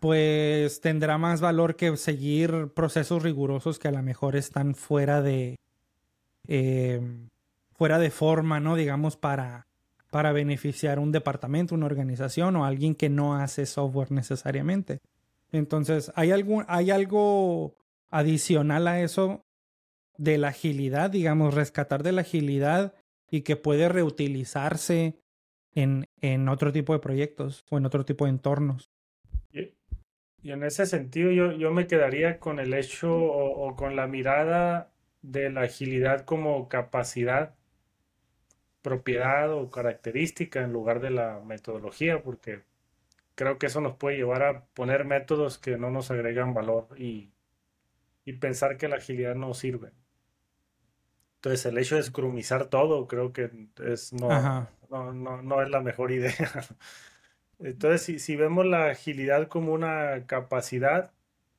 pues 0.00 0.80
tendrá 0.80 1.16
más 1.16 1.40
valor 1.40 1.76
que 1.76 1.96
seguir 1.96 2.72
procesos 2.74 3.22
rigurosos 3.22 3.78
que 3.78 3.88
a 3.88 3.92
lo 3.92 4.02
mejor 4.02 4.36
están 4.36 4.74
fuera 4.74 5.22
de, 5.22 5.58
eh, 6.46 7.00
fuera 7.72 7.98
de 7.98 8.10
forma, 8.10 8.60
¿no? 8.60 8.76
Digamos, 8.76 9.16
para, 9.16 9.66
para 10.14 10.30
beneficiar 10.30 11.00
un 11.00 11.10
departamento, 11.10 11.74
una 11.74 11.86
organización 11.86 12.54
o 12.54 12.64
alguien 12.64 12.94
que 12.94 13.08
no 13.08 13.34
hace 13.34 13.66
software 13.66 14.12
necesariamente. 14.12 15.00
Entonces, 15.50 16.12
¿hay, 16.14 16.30
algún, 16.30 16.64
¿hay 16.68 16.92
algo 16.92 17.74
adicional 18.10 18.86
a 18.86 19.00
eso 19.00 19.42
de 20.16 20.38
la 20.38 20.50
agilidad, 20.50 21.10
digamos, 21.10 21.52
rescatar 21.52 22.04
de 22.04 22.12
la 22.12 22.20
agilidad 22.20 22.94
y 23.28 23.40
que 23.40 23.56
puede 23.56 23.88
reutilizarse 23.88 25.18
en, 25.74 26.06
en 26.20 26.48
otro 26.48 26.70
tipo 26.70 26.92
de 26.92 27.00
proyectos 27.00 27.64
o 27.68 27.78
en 27.78 27.84
otro 27.84 28.04
tipo 28.04 28.26
de 28.26 28.30
entornos? 28.30 28.92
Y, 29.50 29.72
en 30.44 30.62
ese 30.62 30.86
sentido 30.86 31.32
yo, 31.32 31.50
yo 31.50 31.72
me 31.72 31.88
quedaría 31.88 32.38
con 32.38 32.60
el 32.60 32.72
hecho 32.72 33.12
o 33.12 33.74
con 33.74 33.96
la 33.96 34.06
mirada 34.06 34.92
de 35.22 35.50
la 35.50 35.62
agilidad 35.62 36.24
como 36.24 36.68
capacidad 36.68 37.56
propiedad 38.84 39.50
o 39.50 39.70
característica 39.70 40.60
en 40.62 40.72
lugar 40.72 41.00
de 41.00 41.08
la 41.10 41.40
metodología, 41.40 42.22
porque 42.22 42.64
creo 43.34 43.58
que 43.58 43.66
eso 43.66 43.80
nos 43.80 43.96
puede 43.96 44.18
llevar 44.18 44.42
a 44.42 44.66
poner 44.74 45.06
métodos 45.06 45.56
que 45.58 45.78
no 45.78 45.90
nos 45.90 46.10
agregan 46.10 46.52
valor 46.52 46.88
y, 46.98 47.32
pensar 48.40 48.76
que 48.76 48.88
la 48.88 48.96
agilidad 48.96 49.34
no 49.34 49.54
sirve. 49.54 49.92
Entonces 51.36 51.64
el 51.66 51.78
hecho 51.78 51.96
de 51.96 52.02
scrumizar 52.02 52.66
todo 52.66 53.06
creo 53.08 53.32
que 53.32 53.50
es, 53.82 54.12
no, 54.12 54.68
no, 54.90 55.62
es 55.62 55.70
la 55.70 55.80
mejor 55.80 56.12
idea. 56.12 56.34
Entonces 57.58 58.02
si, 58.02 58.18
si, 58.18 58.36
vemos 58.36 58.66
la 58.66 58.90
agilidad 58.90 59.48
como 59.48 59.72
una 59.72 60.26
capacidad 60.26 61.10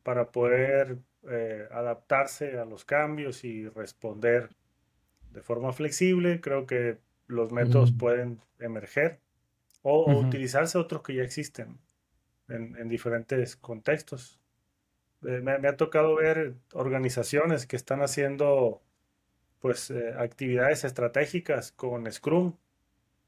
para 0.03 0.31
poder 0.31 0.99
eh, 1.27 1.67
adaptarse 1.71 2.59
a 2.59 2.65
los 2.65 2.85
cambios 2.85 3.43
y 3.43 3.67
responder 3.69 4.49
de 5.31 5.41
forma 5.41 5.73
flexible, 5.73 6.39
creo 6.41 6.67
que 6.67 6.99
los 7.27 7.51
métodos 7.51 7.91
pueden 7.91 8.39
emerger 8.59 9.19
o, 9.81 10.11
utilizarse 10.19 10.77
otros 10.77 11.03
que 11.03 11.15
ya 11.15 11.23
existen 11.23 11.77
en, 12.49 12.89
diferentes 12.89 13.55
contextos. 13.55 14.39
Eh, 15.23 15.41
me, 15.41 15.67
ha 15.67 15.77
tocado 15.77 16.15
ver 16.15 16.55
organizaciones 16.73 17.65
que 17.67 17.75
están 17.75 18.01
haciendo 18.01 18.81
pues 19.59 19.89
eh, 19.91 20.13
actividades 20.17 20.83
estratégicas 20.83 21.71
con 21.71 22.11
Scrum, 22.11 22.55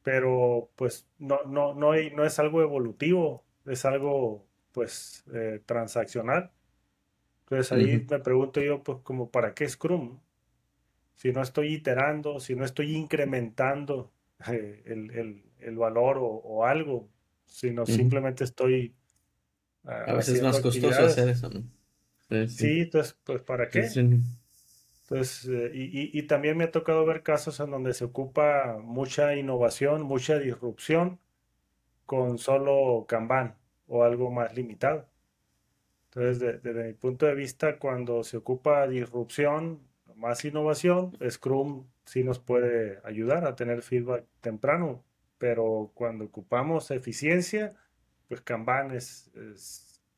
pero 0.04 0.70
pues 0.76 1.08
no, 1.20 1.44
no, 1.46 1.74
no, 1.74 1.94
no 1.94 2.26
es 2.26 2.40
algo 2.40 2.62
evolutivo, 2.62 3.44
es 3.66 3.86
algo 3.86 4.46
pues 4.72 5.24
eh, 5.34 5.62
transaccional. 5.66 6.52
Entonces 7.44 7.72
ahí 7.72 8.06
me 8.10 8.20
pregunto 8.20 8.62
yo, 8.62 8.84
pues 8.84 9.00
como, 9.04 9.32
¿para 9.32 9.54
qué 9.54 9.68
Scrum? 9.68 10.20
Si 11.18 11.32
no 11.32 11.42
estoy 11.42 11.74
iterando, 11.74 12.40
si 12.40 12.56
no 12.56 12.64
estoy 12.64 12.96
incrementando 12.96 14.12
eh, 14.52 14.84
el, 14.86 15.76
valor 15.76 16.18
o, 16.22 16.64
algo, 16.64 17.10
sino 17.46 17.86
simplemente 17.86 18.44
estoy... 18.44 18.94
Ah, 19.84 20.06
a 20.08 20.14
veces 20.14 20.36
es 20.36 20.44
más 20.44 20.60
costoso 20.60 21.04
hacer 21.04 21.28
eso, 21.30 21.50
¿no? 21.50 21.64
Sí, 22.48 22.82
entonces, 22.82 23.18
pues 23.24 23.42
¿para 23.42 23.68
qué? 23.70 23.88
Entonces, 25.10 25.50
eh, 25.50 25.72
y, 25.74 26.22
también 26.24 26.58
me 26.58 26.66
ha 26.66 26.72
tocado 26.72 27.06
ver 27.06 27.24
casos 27.24 27.60
en 27.62 27.72
donde 27.72 27.94
se 27.94 28.04
ocupa 28.04 28.78
mucha 28.80 29.36
innovación, 29.36 30.04
mucha 30.04 30.38
disrupción 30.38 31.20
con 32.06 32.38
solo 32.38 33.06
Kanban 33.08 33.56
o 33.88 34.04
algo 34.04 34.30
más 34.30 34.54
limitado. 34.54 35.08
Entonces, 36.12 36.62
desde 36.62 36.88
mi 36.88 36.94
punto 36.94 37.26
de 37.26 37.36
vista, 37.36 37.80
cuando 37.80 38.24
se 38.24 38.38
ocupa 38.38 38.88
disrupción, 38.88 39.80
más 40.18 40.44
innovación, 40.46 41.18
Scrum 41.30 41.86
sí 42.06 42.24
nos 42.24 42.40
puede 42.40 43.00
ayudar 43.04 43.46
a 43.46 43.56
tener 43.56 43.82
feedback 43.84 44.26
temprano, 44.42 45.04
pero 45.38 45.92
cuando 45.94 46.26
ocupamos 46.26 46.92
eficiencia, 46.92 47.76
pues 48.28 48.42
Kanban 48.42 48.92
es, 48.92 49.32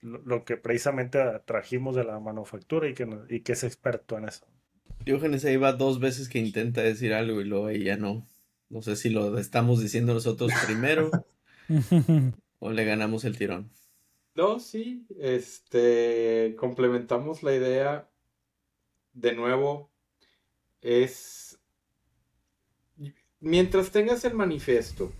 lo, 0.02 0.46
que 0.46 0.58
precisamente 0.58 1.20
trajimos 1.46 1.96
de 1.96 2.06
la 2.06 2.20
manufactura 2.20 2.88
y 2.88 2.94
que, 2.94 3.08
y 3.30 3.42
que 3.42 3.52
es 3.54 3.64
experto 3.64 4.18
en 4.18 4.28
eso. 4.28 4.46
Diógenes 5.06 5.46
ahí 5.46 5.58
va 5.58 5.74
dos 5.74 6.00
veces 6.00 6.30
que 6.30 6.40
intenta 6.40 6.82
decir 6.82 7.14
algo 7.14 7.42
y 7.42 7.46
luego 7.46 7.70
ella 7.70 7.98
no. 7.98 8.26
No 8.70 8.82
sé 8.82 8.96
si 8.96 9.10
lo 9.10 9.38
estamos 9.38 9.82
diciendo 9.82 10.14
nosotros 10.14 10.52
primero 10.66 11.10
o 12.60 12.72
le 12.72 12.86
ganamos 12.86 13.26
el 13.26 13.38
tirón. 13.38 13.70
No, 14.36 14.60
sí, 14.60 15.06
este, 15.20 16.56
complementamos 16.58 17.44
la 17.44 17.56
idea 17.56 18.10
de 19.14 19.34
nuevo, 19.34 19.89
es, 20.82 21.60
mientras 23.40 23.92
tengas 23.92 24.26
el 24.26 24.34
manifiesto, 24.34 25.12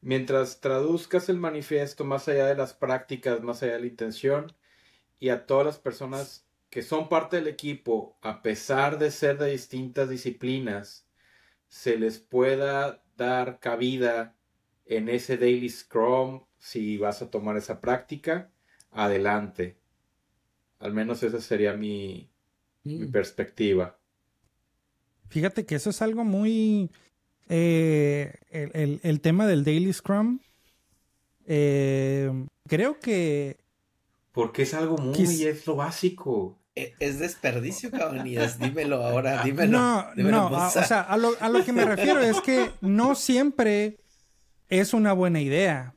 mientras 0.00 0.60
traduzcas 0.60 1.28
el 1.28 1.38
manifiesto 1.38 2.04
más 2.04 2.28
allá 2.28 2.46
de 2.46 2.56
las 2.56 2.74
prácticas, 2.74 3.42
más 3.42 3.62
allá 3.62 3.74
de 3.74 3.80
la 3.80 3.86
intención, 3.86 4.52
y 5.18 5.28
a 5.28 5.46
todas 5.46 5.66
las 5.66 5.78
personas 5.78 6.46
que 6.68 6.82
son 6.82 7.08
parte 7.08 7.36
del 7.36 7.48
equipo, 7.48 8.16
a 8.22 8.42
pesar 8.42 8.98
de 8.98 9.10
ser 9.10 9.38
de 9.38 9.50
distintas 9.50 10.08
disciplinas, 10.08 11.06
se 11.68 11.98
les 11.98 12.18
pueda 12.18 13.02
dar 13.16 13.60
cabida 13.60 14.36
en 14.86 15.08
ese 15.08 15.36
daily 15.36 15.68
scrum 15.68 16.44
si 16.58 16.96
vas 16.96 17.22
a 17.22 17.30
tomar 17.30 17.56
esa 17.56 17.80
práctica, 17.80 18.50
adelante. 18.90 19.76
Al 20.78 20.92
menos 20.92 21.22
esa 21.22 21.40
sería 21.40 21.74
mi, 21.74 22.30
mi 22.84 23.06
mm. 23.06 23.12
perspectiva. 23.12 23.98
Fíjate 25.32 25.64
que 25.64 25.76
eso 25.76 25.88
es 25.88 26.02
algo 26.02 26.24
muy... 26.24 26.90
Eh, 27.48 28.34
el, 29.02 29.20
tema 29.22 29.46
del 29.46 29.64
Daily 29.64 29.90
Scrum. 29.90 30.40
Eh, 31.46 32.30
creo 32.68 33.00
que... 33.00 33.56
Porque 34.32 34.62
es 34.62 34.74
algo 34.74 34.98
muy... 34.98 35.14
es 35.44 35.66
lo 35.66 35.76
básico. 35.76 36.58
E, 36.74 36.94
es 37.00 37.18
desperdicio, 37.18 37.90
cabanías. 37.90 38.58
Dímelo 38.58 39.02
ahora, 39.02 39.42
dímelo. 39.42 39.78
No, 39.78 40.14
no, 40.14 40.46
o 40.48 40.70
sea, 40.70 41.00
a 41.00 41.16
lo, 41.16 41.32
a 41.40 41.48
lo 41.48 41.64
que 41.64 41.72
me 41.72 41.86
refiero 41.86 42.20
es 42.20 42.40
que 42.42 42.70
no 42.82 43.14
siempre 43.14 43.96
es 44.68 44.92
una 44.92 45.14
buena 45.14 45.40
idea. 45.40 45.94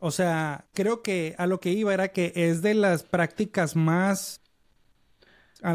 O 0.00 0.10
sea, 0.10 0.66
creo 0.74 1.02
que 1.02 1.36
a 1.38 1.46
lo 1.46 1.60
que 1.60 1.70
iba 1.70 1.94
era 1.94 2.08
que 2.08 2.32
es 2.34 2.60
de 2.62 2.74
las 2.74 3.04
prácticas 3.04 3.76
más 3.76 4.40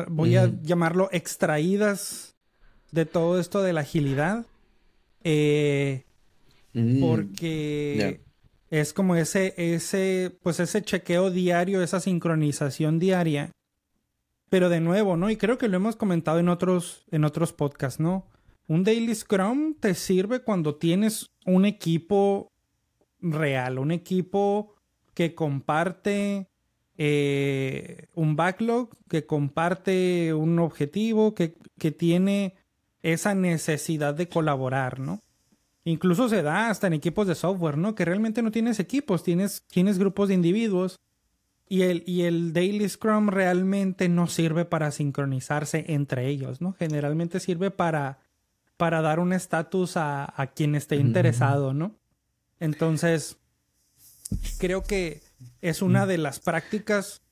voy 0.07 0.37
a 0.37 0.49
llamarlo, 0.61 1.09
extraídas 1.11 2.32
de 2.93 3.05
todo 3.07 3.39
esto 3.39 3.63
de 3.63 3.73
la 3.73 3.81
agilidad. 3.81 4.45
Eh, 5.23 6.05
mm, 6.73 6.99
porque 6.99 8.21
es 8.69 8.93
como 8.93 9.15
ese, 9.15 9.55
ese, 9.57 10.37
pues 10.43 10.59
ese 10.59 10.83
chequeo 10.83 11.31
diario, 11.31 11.81
esa 11.81 11.99
sincronización 11.99 12.99
diaria. 12.99 13.51
Pero 14.49 14.69
de 14.69 14.79
nuevo, 14.79 15.17
¿no? 15.17 15.31
Y 15.31 15.37
creo 15.37 15.57
que 15.57 15.67
lo 15.67 15.77
hemos 15.77 15.95
comentado 15.95 16.37
en 16.37 16.49
otros, 16.49 17.05
en 17.09 17.23
otros 17.23 17.51
podcasts, 17.51 17.99
¿no? 17.99 18.27
Un 18.67 18.83
Daily 18.83 19.15
Scrum 19.15 19.73
te 19.79 19.95
sirve 19.95 20.43
cuando 20.43 20.75
tienes 20.75 21.31
un 21.45 21.65
equipo 21.65 22.51
real, 23.19 23.79
un 23.79 23.91
equipo 23.91 24.75
que 25.15 25.33
comparte 25.33 26.47
eh, 26.97 28.05
un 28.13 28.35
backlog, 28.35 28.95
que 29.09 29.25
comparte 29.25 30.35
un 30.35 30.59
objetivo, 30.59 31.33
que, 31.33 31.55
que 31.79 31.91
tiene 31.91 32.55
esa 33.03 33.35
necesidad 33.35 34.15
de 34.15 34.27
colaborar, 34.27 34.99
¿no? 34.99 35.21
Incluso 35.85 36.29
se 36.29 36.41
da 36.41 36.69
hasta 36.69 36.87
en 36.87 36.93
equipos 36.93 37.27
de 37.27 37.35
software, 37.35 37.77
¿no? 37.77 37.93
Que 37.93 38.05
realmente 38.05 38.41
no 38.41 38.51
tienes 38.51 38.79
equipos, 38.79 39.23
tienes, 39.23 39.63
tienes 39.67 39.99
grupos 39.99 40.29
de 40.29 40.35
individuos 40.35 41.01
y 41.67 41.81
el, 41.81 42.03
y 42.07 42.21
el 42.21 42.53
Daily 42.53 42.87
Scrum 42.87 43.27
realmente 43.27 44.07
no 44.07 44.27
sirve 44.27 44.63
para 44.63 44.91
sincronizarse 44.91 45.85
entre 45.89 46.27
ellos, 46.29 46.61
¿no? 46.61 46.73
Generalmente 46.73 47.41
sirve 47.41 47.71
para, 47.71 48.19
para 48.77 49.01
dar 49.01 49.19
un 49.19 49.33
estatus 49.33 49.97
a, 49.97 50.33
a, 50.41 50.47
quien 50.47 50.75
esté 50.75 50.95
interesado, 50.95 51.73
¿no? 51.73 51.97
Entonces, 52.61 53.37
creo 54.59 54.83
que 54.83 55.21
es 55.61 55.81
una 55.81 56.05
de 56.05 56.17
las 56.17 56.39
prácticas 56.39 57.22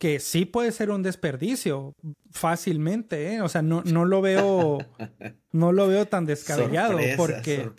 que 0.00 0.18
sí 0.18 0.46
puede 0.46 0.72
ser 0.72 0.90
un 0.90 1.02
desperdicio 1.02 1.94
fácilmente, 2.30 3.34
¿eh? 3.34 3.42
O 3.42 3.50
sea, 3.50 3.60
no, 3.60 3.82
no 3.84 4.06
lo 4.06 4.22
veo, 4.22 4.78
no 5.52 5.72
lo 5.72 5.88
veo 5.88 6.06
tan 6.06 6.24
descabellado 6.24 6.98
porque... 7.18 7.70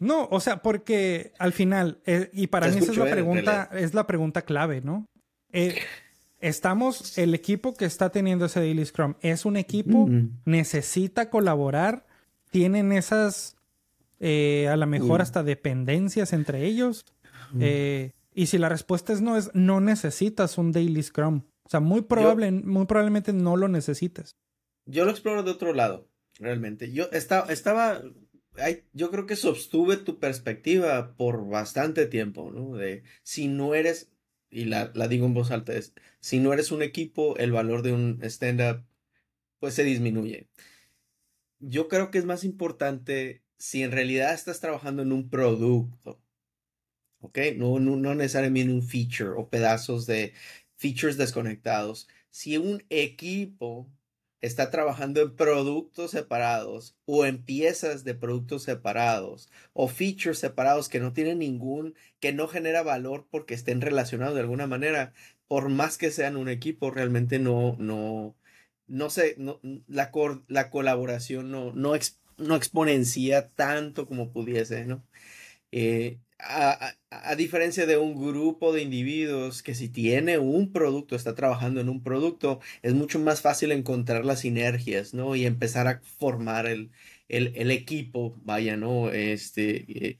No, 0.00 0.28
o 0.30 0.40
sea, 0.40 0.60
porque 0.60 1.32
al 1.38 1.54
final, 1.54 2.02
eh, 2.04 2.28
y 2.34 2.48
para 2.48 2.68
mí 2.68 2.76
esa 2.76 2.92
es 2.92 2.98
la 2.98 3.10
pregunta, 3.10 3.70
es 3.72 3.94
la 3.94 4.06
pregunta 4.06 4.42
clave, 4.42 4.82
¿no? 4.82 5.06
Eh, 5.50 5.78
estamos, 6.40 7.16
el 7.16 7.32
equipo 7.34 7.72
que 7.72 7.86
está 7.86 8.10
teniendo 8.10 8.44
ese 8.44 8.60
Daily 8.60 8.84
Scrum, 8.84 9.14
¿es 9.22 9.46
un 9.46 9.56
equipo? 9.56 10.06
¿Necesita 10.44 11.30
colaborar? 11.30 12.04
¿Tienen 12.50 12.92
esas, 12.92 13.56
a 14.20 14.76
lo 14.76 14.86
mejor 14.86 15.22
hasta 15.22 15.42
dependencias 15.42 16.34
entre 16.34 16.66
ellos? 16.66 17.06
Eh, 17.58 18.12
y 18.38 18.46
si 18.46 18.56
la 18.56 18.68
respuesta 18.68 19.12
es 19.12 19.20
no, 19.20 19.36
es 19.36 19.50
no 19.52 19.80
necesitas 19.80 20.58
un 20.58 20.70
daily 20.70 21.02
scrum. 21.02 21.42
O 21.64 21.68
sea, 21.68 21.80
muy, 21.80 22.02
probable, 22.02 22.52
muy 22.52 22.86
probablemente 22.86 23.32
no 23.32 23.56
lo 23.56 23.66
necesites. 23.66 24.36
Yo 24.86 25.04
lo 25.04 25.10
exploro 25.10 25.42
de 25.42 25.50
otro 25.50 25.74
lado, 25.74 26.08
realmente. 26.38 26.92
Yo 26.92 27.10
estaba, 27.10 27.52
estaba 27.52 28.00
yo 28.92 29.10
creo 29.10 29.26
que 29.26 29.34
sostuve 29.34 29.96
tu 29.96 30.20
perspectiva 30.20 31.16
por 31.16 31.48
bastante 31.48 32.06
tiempo, 32.06 32.52
¿no? 32.52 32.76
De 32.76 33.02
si 33.24 33.48
no 33.48 33.74
eres, 33.74 34.12
y 34.50 34.66
la, 34.66 34.92
la 34.94 35.08
digo 35.08 35.26
en 35.26 35.34
voz 35.34 35.50
alta, 35.50 35.72
es, 35.72 35.94
si 36.20 36.38
no 36.38 36.52
eres 36.52 36.70
un 36.70 36.82
equipo, 36.82 37.36
el 37.38 37.50
valor 37.50 37.82
de 37.82 37.92
un 37.92 38.20
stand-up, 38.22 38.84
pues 39.58 39.74
se 39.74 39.82
disminuye. 39.82 40.48
Yo 41.58 41.88
creo 41.88 42.12
que 42.12 42.18
es 42.18 42.24
más 42.24 42.44
importante 42.44 43.42
si 43.56 43.82
en 43.82 43.90
realidad 43.90 44.32
estás 44.32 44.60
trabajando 44.60 45.02
en 45.02 45.10
un 45.10 45.28
producto, 45.28 46.22
¿ok? 47.20 47.38
No, 47.56 47.78
no, 47.80 47.96
no 47.96 48.14
necesariamente 48.14 48.72
un 48.72 48.82
feature 48.82 49.30
o 49.36 49.48
pedazos 49.48 50.06
de 50.06 50.34
features 50.76 51.16
desconectados. 51.16 52.08
Si 52.30 52.56
un 52.58 52.84
equipo 52.90 53.88
está 54.40 54.70
trabajando 54.70 55.20
en 55.20 55.34
productos 55.36 56.12
separados 56.12 56.96
o 57.06 57.26
en 57.26 57.42
piezas 57.42 58.04
de 58.04 58.14
productos 58.14 58.62
separados 58.62 59.50
o 59.72 59.88
features 59.88 60.38
separados 60.38 60.88
que 60.88 61.00
no 61.00 61.12
tienen 61.12 61.40
ningún, 61.40 61.94
que 62.20 62.32
no 62.32 62.46
genera 62.48 62.82
valor 62.82 63.26
porque 63.30 63.54
estén 63.54 63.80
relacionados 63.80 64.34
de 64.34 64.40
alguna 64.42 64.66
manera, 64.66 65.12
por 65.48 65.68
más 65.68 65.98
que 65.98 66.10
sean 66.10 66.36
un 66.36 66.48
equipo, 66.48 66.90
realmente 66.90 67.38
no, 67.38 67.76
no, 67.78 68.36
no 68.86 69.10
sé, 69.10 69.36
la, 69.88 70.12
la 70.48 70.70
colaboración 70.70 71.50
no, 71.50 71.72
no, 71.72 71.92
no 72.36 72.56
exponencia 72.56 73.48
tanto 73.50 74.06
como 74.06 74.32
pudiese, 74.32 74.84
¿no? 74.86 75.04
Eh, 75.72 76.18
a, 76.38 76.94
diferencia 77.36 77.86
de 77.86 77.96
un 77.96 78.14
grupo 78.14 78.72
de 78.72 78.82
individuos 78.82 79.62
que 79.62 79.74
si 79.74 79.88
tiene 79.88 80.38
un 80.38 80.72
producto, 80.72 81.16
está 81.16 81.34
trabajando 81.34 81.80
en 81.80 81.88
un 81.88 82.02
producto, 82.02 82.60
es 82.82 82.94
mucho 82.94 83.18
más 83.18 83.40
fácil 83.42 83.72
encontrar 83.72 84.24
las 84.24 84.40
sinergias, 84.40 85.14
¿no? 85.14 85.34
Y 85.36 85.46
empezar 85.46 85.88
a 85.88 86.00
formar 86.00 86.66
el, 86.66 86.90
el, 87.28 87.70
equipo, 87.70 88.34
vaya, 88.44 88.76
¿no? 88.76 89.10
Este, 89.10 90.08
eh, 90.08 90.18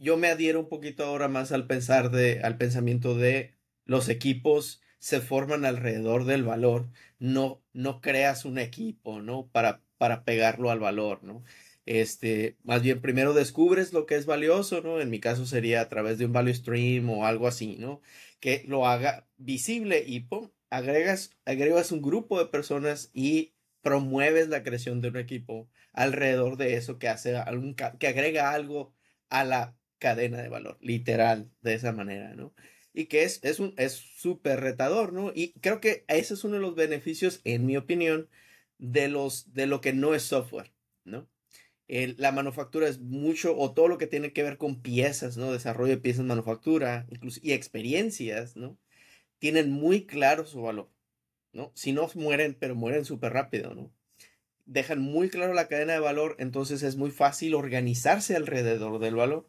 yo 0.00 0.16
me 0.16 0.28
adhiero 0.28 0.60
un 0.60 0.68
poquito 0.68 1.04
ahora 1.04 1.28
más 1.28 1.52
al 1.52 1.66
pensar 1.66 2.10
de, 2.10 2.40
al 2.42 2.58
pensamiento 2.58 3.14
de 3.14 3.54
los 3.84 4.08
equipos 4.08 4.82
se 4.98 5.20
forman 5.20 5.64
alrededor 5.64 6.24
del 6.24 6.44
valor, 6.44 6.90
no, 7.18 7.62
no 7.72 8.00
creas 8.00 8.44
un 8.44 8.58
equipo, 8.58 9.20
¿no? 9.22 9.48
Para, 9.48 9.82
para 9.98 10.24
pegarlo 10.24 10.70
al 10.70 10.80
valor, 10.80 11.22
¿no? 11.24 11.44
Este, 11.88 12.58
más 12.64 12.82
bien 12.82 13.00
primero 13.00 13.32
descubres 13.32 13.94
lo 13.94 14.04
que 14.04 14.16
es 14.16 14.26
valioso, 14.26 14.82
¿no? 14.82 15.00
En 15.00 15.08
mi 15.08 15.20
caso 15.20 15.46
sería 15.46 15.80
a 15.80 15.88
través 15.88 16.18
de 16.18 16.26
un 16.26 16.34
value 16.34 16.52
stream 16.52 17.08
o 17.08 17.24
algo 17.24 17.48
así, 17.48 17.76
¿no? 17.78 18.02
Que 18.40 18.62
lo 18.68 18.86
haga 18.86 19.26
visible 19.38 20.04
y 20.06 20.20
pum, 20.20 20.50
agregas, 20.68 21.30
agregas 21.46 21.90
un 21.90 22.02
grupo 22.02 22.38
de 22.38 22.46
personas 22.50 23.10
y 23.14 23.54
promueves 23.80 24.50
la 24.50 24.62
creación 24.62 25.00
de 25.00 25.08
un 25.08 25.16
equipo 25.16 25.70
alrededor 25.94 26.58
de 26.58 26.74
eso 26.74 26.98
que 26.98 27.08
hace 27.08 27.36
algún, 27.36 27.74
que 27.74 28.06
agrega 28.06 28.52
algo 28.52 28.92
a 29.30 29.44
la 29.44 29.74
cadena 29.98 30.42
de 30.42 30.50
valor, 30.50 30.76
literal, 30.82 31.50
de 31.62 31.72
esa 31.72 31.92
manera, 31.92 32.34
¿no? 32.34 32.54
Y 32.92 33.06
que 33.06 33.22
es, 33.22 33.40
es 33.42 33.60
un, 33.60 33.72
es 33.78 33.92
súper 33.94 34.60
retador, 34.60 35.14
¿no? 35.14 35.32
Y 35.34 35.54
creo 35.60 35.80
que 35.80 36.04
ese 36.08 36.34
es 36.34 36.44
uno 36.44 36.56
de 36.56 36.60
los 36.60 36.74
beneficios, 36.74 37.40
en 37.44 37.64
mi 37.64 37.78
opinión, 37.78 38.28
de 38.76 39.08
los, 39.08 39.54
de 39.54 39.66
lo 39.66 39.80
que 39.80 39.94
no 39.94 40.14
es 40.14 40.24
software, 40.24 40.70
¿no? 41.04 41.28
La 41.88 42.32
manufactura 42.32 42.86
es 42.88 43.00
mucho, 43.00 43.56
o 43.56 43.72
todo 43.72 43.88
lo 43.88 43.98
que 43.98 44.06
tiene 44.06 44.32
que 44.32 44.42
ver 44.42 44.58
con 44.58 44.82
piezas, 44.82 45.36
¿no? 45.36 45.52
Desarrollo 45.52 45.92
de 45.94 46.00
piezas, 46.00 46.24
manufactura, 46.24 47.06
incluso, 47.10 47.40
y 47.42 47.52
experiencias, 47.52 48.56
¿no? 48.56 48.78
Tienen 49.38 49.70
muy 49.70 50.06
claro 50.06 50.44
su 50.44 50.62
valor, 50.62 50.90
¿no? 51.52 51.72
Si 51.74 51.92
no 51.92 52.08
mueren, 52.14 52.56
pero 52.58 52.74
mueren 52.74 53.04
súper 53.04 53.32
rápido, 53.32 53.74
¿no? 53.74 53.92
Dejan 54.66 55.00
muy 55.00 55.30
claro 55.30 55.54
la 55.54 55.68
cadena 55.68 55.94
de 55.94 56.00
valor, 56.00 56.36
entonces 56.38 56.82
es 56.82 56.96
muy 56.96 57.10
fácil 57.10 57.54
organizarse 57.54 58.36
alrededor 58.36 58.98
del 58.98 59.14
valor. 59.14 59.48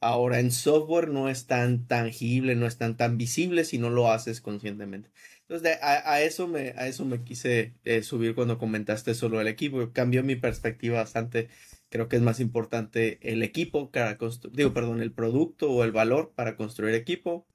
Ahora, 0.00 0.40
en 0.40 0.50
software 0.50 1.08
no 1.08 1.28
es 1.28 1.46
tan 1.46 1.86
tangible, 1.86 2.54
no 2.56 2.66
es 2.66 2.76
tan, 2.76 2.96
tan 2.96 3.16
visible 3.16 3.64
si 3.64 3.78
no 3.78 3.90
lo 3.90 4.10
haces 4.10 4.40
conscientemente. 4.40 5.10
Entonces, 5.48 5.78
a, 5.82 6.22
eso 6.22 6.48
me, 6.48 6.74
a 6.76 6.88
eso 6.88 7.04
me 7.04 7.22
quise 7.22 7.74
eh, 7.84 8.02
subir 8.02 8.34
cuando 8.34 8.58
comentaste 8.58 9.14
solo 9.14 9.40
el 9.40 9.48
equipo. 9.48 9.92
Cambió 9.92 10.22
mi 10.22 10.36
perspectiva 10.36 10.98
bastante. 10.98 11.48
Creo 11.90 12.08
que 12.08 12.16
es 12.16 12.22
más 12.22 12.40
importante 12.40 13.18
el 13.22 13.42
equipo 13.42 13.90
para 13.90 14.16
construir, 14.16 14.56
digo, 14.56 14.72
perdón, 14.72 15.00
el 15.00 15.12
producto 15.12 15.70
o 15.70 15.84
el 15.84 15.92
valor 15.92 16.32
para 16.34 16.56
construir 16.56 16.94
equipo 16.94 17.46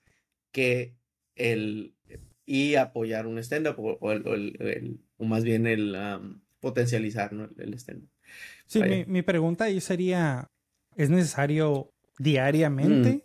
que 0.51 0.95
el 1.35 1.95
y 2.45 2.75
apoyar 2.75 3.27
un 3.27 3.37
stand-up 3.37 3.75
o, 3.77 4.11
el, 4.11 4.99
o, 5.17 5.25
más 5.25 5.43
bien 5.43 5.67
el 5.67 5.95
potencializar 6.59 7.31
el 7.57 7.73
stand-up. 7.75 8.09
Sí, 8.65 8.81
mi, 8.81 9.05
mi, 9.05 9.21
pregunta 9.21 9.65
ahí 9.65 9.79
sería, 9.81 10.49
¿es 10.95 11.11
necesario 11.11 11.91
diariamente? 12.19 13.09
Mm. 13.09 13.21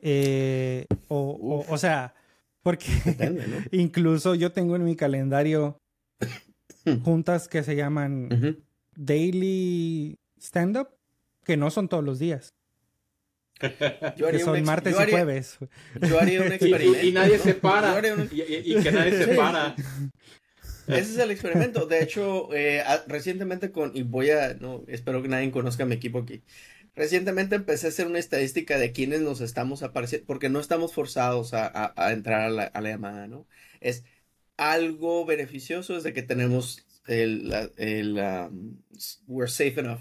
Eh, 0.00 0.86
o, 1.08 1.64
o, 1.68 1.78
sea, 1.78 2.14
porque 2.62 2.86
incluso 3.72 4.34
yo 4.34 4.52
tengo 4.52 4.76
en 4.76 4.84
mi 4.84 4.96
calendario 4.96 5.78
juntas 7.04 7.48
que 7.48 7.62
se 7.62 7.76
llaman 7.76 8.56
Daily 8.96 10.18
Stand-Up, 10.40 10.88
que 11.44 11.56
no 11.56 11.70
son 11.70 11.88
todos 11.88 12.04
los 12.04 12.18
días. 12.18 12.54
que 14.16 14.38
son 14.40 14.62
martes 14.64 14.94
y 14.94 15.10
jueves. 15.10 15.58
Yo 16.00 16.20
haría 16.20 16.42
un 16.42 16.52
experimento. 16.52 17.06
Y, 17.06 17.12
nadie 17.12 17.38
se 17.38 17.54
para. 17.54 17.98
Y, 18.30 18.82
que 18.82 18.92
nadie 18.92 19.12
se 19.12 19.34
para. 19.34 19.74
Ese 20.86 21.12
es 21.12 21.18
el 21.18 21.30
experimento. 21.30 21.86
De 21.86 22.02
hecho, 22.02 22.52
eh, 22.54 22.82
recientemente 23.06 23.70
con, 23.70 23.92
y 23.94 24.02
voy 24.02 24.30
a, 24.30 24.54
no, 24.54 24.84
espero 24.86 25.22
que 25.22 25.28
nadie 25.28 25.50
conozca 25.50 25.84
mi 25.84 25.94
equipo 25.94 26.20
aquí. 26.20 26.42
Recientemente 26.96 27.56
empecé 27.56 27.86
a 27.86 27.90
hacer 27.90 28.06
una 28.06 28.18
estadística 28.18 28.78
de 28.78 28.92
quiénes 28.92 29.20
nos 29.20 29.40
estamos 29.40 29.82
apareciendo, 29.82 30.26
porque 30.26 30.48
no 30.48 30.60
estamos 30.60 30.92
forzados 30.92 31.52
a, 31.52 31.92
entrar 32.12 32.42
a 32.42 32.50
la, 32.50 32.90
llamada, 32.90 33.26
¿no? 33.26 33.46
Es 33.80 34.04
algo 34.56 35.24
beneficioso 35.26 35.94
desde 35.94 36.12
que 36.12 36.22
tenemos 36.22 36.86
el, 37.08 37.52
el 37.76 38.18
um, 38.18 38.76
we're 39.26 39.50
safe 39.50 39.80
enough 39.80 40.00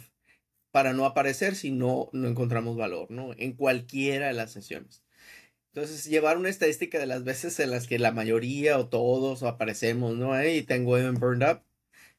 para 0.72 0.94
no 0.94 1.06
aparecer 1.06 1.56
si 1.56 1.72
no, 1.72 2.10
no 2.14 2.28
encontramos 2.28 2.78
valor, 2.78 3.12
¿no? 3.12 3.34
En 3.38 3.54
cualquiera 3.54 4.28
de 4.28 4.34
las 4.34 4.52
sesiones. 4.52 5.04
Entonces, 5.74 6.06
llevar 6.06 6.38
una 6.38 6.50
estadística 6.50 7.00
de 7.00 7.08
las 7.08 7.24
veces 7.24 7.60
en 7.60 7.72
las 7.72 7.88
que 7.88 8.00
la 8.00 8.12
mayoría 8.12 8.78
o 8.78 8.88
todos 8.88 9.44
aparecemos, 9.44 10.16
¿no? 10.16 10.44
Y 10.44 10.62
tengo 10.64 10.98
en 10.98 11.16
burned 11.16 11.48
up 11.50 11.62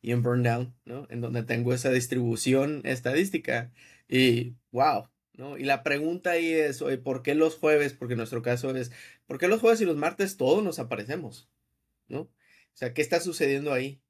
y 0.03 0.13
en 0.13 0.23
burned 0.23 0.49
down, 0.49 0.75
¿no? 0.85 1.07
En 1.11 1.21
donde 1.21 1.45
tengo 1.45 1.73
esa 1.75 1.91
distribución 1.91 2.83
estadística. 2.85 3.73
Y, 4.09 4.57
wow, 4.71 5.09
¿no? 5.35 5.59
Y 5.59 5.65
la 5.65 5.83
pregunta 5.83 6.33
ahí 6.33 6.53
es, 6.53 6.83
¿por 7.03 7.23
qué 7.23 7.35
los 7.35 7.57
jueves? 7.57 7.95
Porque 7.95 8.17
nuestro 8.17 8.43
caso 8.43 8.75
es, 8.77 8.93
¿por 9.27 9.39
qué 9.39 9.49
los 9.49 9.61
jueves 9.61 9.81
y 9.81 9.85
los 9.85 9.97
martes 9.97 10.37
todos 10.37 10.63
nos 10.63 10.79
aparecemos? 10.79 11.51
¿No? 12.09 12.21
O 12.21 12.31
sea, 12.77 12.93
¿qué 12.93 13.03
está 13.03 13.21
sucediendo 13.21 13.73
ahí? 13.73 14.03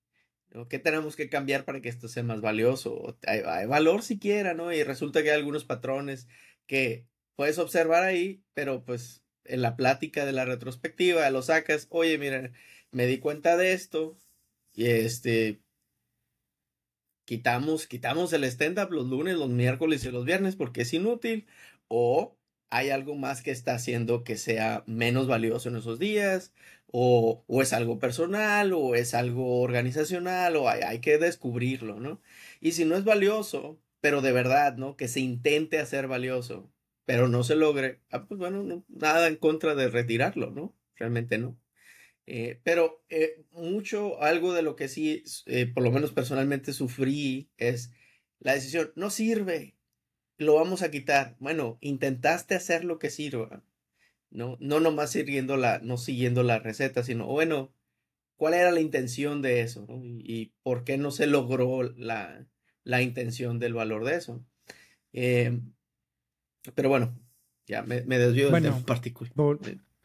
¿Qué 0.68 0.78
tenemos 0.78 1.16
que 1.16 1.28
cambiar 1.28 1.64
para 1.64 1.80
que 1.80 1.88
esto 1.88 2.06
sea 2.08 2.22
más 2.22 2.40
valioso? 2.40 3.18
Hay, 3.26 3.40
hay 3.44 3.66
valor 3.66 4.02
siquiera, 4.02 4.54
¿no? 4.54 4.72
Y 4.72 4.84
resulta 4.84 5.22
que 5.22 5.30
hay 5.30 5.36
algunos 5.36 5.64
patrones 5.64 6.28
que 6.66 7.06
puedes 7.34 7.58
observar 7.58 8.04
ahí, 8.04 8.44
pero 8.54 8.84
pues 8.84 9.24
en 9.44 9.62
la 9.62 9.76
plática 9.76 10.24
de 10.24 10.32
la 10.32 10.44
retrospectiva, 10.44 11.28
lo 11.30 11.42
sacas, 11.42 11.86
oye, 11.90 12.18
mira, 12.18 12.52
me 12.92 13.06
di 13.06 13.18
cuenta 13.18 13.56
de 13.56 13.72
esto 13.72 14.16
y 14.72 14.86
este 14.86 15.60
quitamos 17.24 17.86
quitamos 17.86 18.32
el 18.32 18.44
stand 18.44 18.78
up 18.78 18.90
los 18.92 19.06
lunes, 19.08 19.36
los 19.36 19.48
miércoles 19.50 20.04
y 20.04 20.10
los 20.10 20.24
viernes 20.24 20.56
porque 20.56 20.82
es 20.82 20.94
inútil 20.94 21.46
o 21.88 22.36
hay 22.70 22.90
algo 22.90 23.14
más 23.14 23.42
que 23.42 23.50
está 23.50 23.74
haciendo 23.74 24.24
que 24.24 24.36
sea 24.36 24.84
menos 24.86 25.26
valioso 25.28 25.68
en 25.68 25.76
esos 25.76 25.98
días 25.98 26.52
o, 26.90 27.44
o 27.46 27.62
es 27.62 27.72
algo 27.72 27.98
personal 27.98 28.72
o 28.72 28.94
es 28.94 29.14
algo 29.14 29.60
organizacional 29.60 30.56
o 30.56 30.68
hay, 30.68 30.82
hay 30.82 31.00
que 31.00 31.18
descubrirlo, 31.18 32.00
¿no? 32.00 32.20
Y 32.60 32.72
si 32.72 32.84
no 32.84 32.96
es 32.96 33.04
valioso, 33.04 33.80
pero 34.00 34.22
de 34.22 34.32
verdad, 34.32 34.76
¿no? 34.76 34.96
Que 34.96 35.08
se 35.08 35.20
intente 35.20 35.78
hacer 35.78 36.08
valioso 36.08 36.70
pero 37.04 37.28
no 37.28 37.44
se 37.44 37.56
logre, 37.56 38.00
ah, 38.10 38.24
pues 38.26 38.38
bueno, 38.38 38.84
nada 38.88 39.28
en 39.28 39.36
contra 39.36 39.74
de 39.74 39.88
retirarlo, 39.88 40.50
¿no? 40.50 40.74
Realmente 40.96 41.38
no. 41.38 41.58
Eh, 42.26 42.60
pero 42.62 43.04
eh, 43.10 43.44
mucho, 43.52 44.22
algo 44.22 44.54
de 44.54 44.62
lo 44.62 44.76
que 44.76 44.88
sí, 44.88 45.24
eh, 45.46 45.66
por 45.66 45.82
lo 45.82 45.90
menos 45.90 46.12
personalmente 46.12 46.72
sufrí 46.72 47.50
es 47.58 47.92
la 48.38 48.54
decisión, 48.54 48.92
no 48.96 49.10
sirve, 49.10 49.76
lo 50.38 50.54
vamos 50.54 50.82
a 50.82 50.90
quitar. 50.90 51.36
Bueno, 51.38 51.78
intentaste 51.80 52.54
hacer 52.54 52.84
lo 52.84 52.98
que 52.98 53.10
sirva, 53.10 53.62
¿no? 54.30 54.56
No 54.60 54.80
nomás 54.80 55.10
siguiendo 55.12 55.56
la, 55.56 55.80
no 55.80 55.98
siguiendo 55.98 56.42
la 56.42 56.58
receta, 56.58 57.02
sino, 57.02 57.26
bueno, 57.26 57.74
¿cuál 58.36 58.54
era 58.54 58.72
la 58.72 58.80
intención 58.80 59.42
de 59.42 59.60
eso? 59.60 59.86
Y, 59.92 60.52
por 60.62 60.84
qué 60.84 60.96
no 60.96 61.10
se 61.10 61.26
logró 61.26 61.82
la, 61.82 62.46
la 62.84 63.02
intención 63.02 63.58
del 63.58 63.74
valor 63.74 64.04
de 64.04 64.16
eso? 64.16 64.44
Pero 65.12 66.88
bueno, 66.88 67.18
ya 67.66 67.82
me, 67.82 68.02
me 68.02 68.18
desvío 68.18 68.50
del 68.50 68.62
tema 68.62 68.80
particular. 68.80 69.32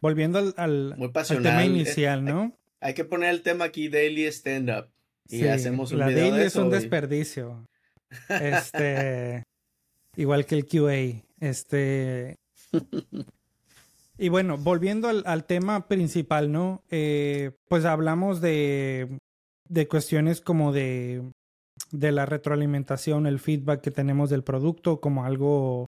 Volviendo 0.01 0.39
al, 0.39 0.53
al, 0.57 0.95
tema 1.41 1.63
eh, 1.63 1.67
inicial, 1.67 2.23
¿no? 2.23 2.53
Hay, 2.81 2.93
que 2.93 3.05
poner 3.05 3.29
el 3.31 3.41
tema 3.41 3.65
aquí, 3.65 3.89
Daily 3.89 4.25
Stand 4.25 4.69
Up. 4.69 4.89
Y 5.27 5.45
hacemos 5.45 5.91
un 5.91 5.99
la 5.99 6.07
video 6.07 6.25
Daily 6.25 6.39
de 6.39 6.45
es 6.45 6.55
un 6.55 6.69
desperdicio. 6.69 7.65
Este. 8.29 9.43
igual 10.15 10.45
que 10.45 10.55
el 10.55 10.65
QA. 10.65 11.23
Este. 11.39 12.35
Y 14.17 14.27
bueno, 14.27 14.57
volviendo 14.57 15.07
al, 15.07 15.23
al 15.25 15.45
tema 15.45 15.87
principal, 15.87 16.51
¿no? 16.51 16.83
Eh, 16.89 17.51
pues 17.69 17.85
hablamos 17.85 18.41
de, 18.41 19.17
de 19.69 19.87
cuestiones 19.87 20.41
como 20.41 20.73
de, 20.73 21.23
de 21.91 22.11
la 22.11 22.25
retroalimentación, 22.25 23.27
el 23.27 23.39
feedback 23.39 23.79
que 23.79 23.91
tenemos 23.91 24.29
del 24.29 24.43
producto 24.43 24.99
como 24.99 25.23
algo 25.23 25.87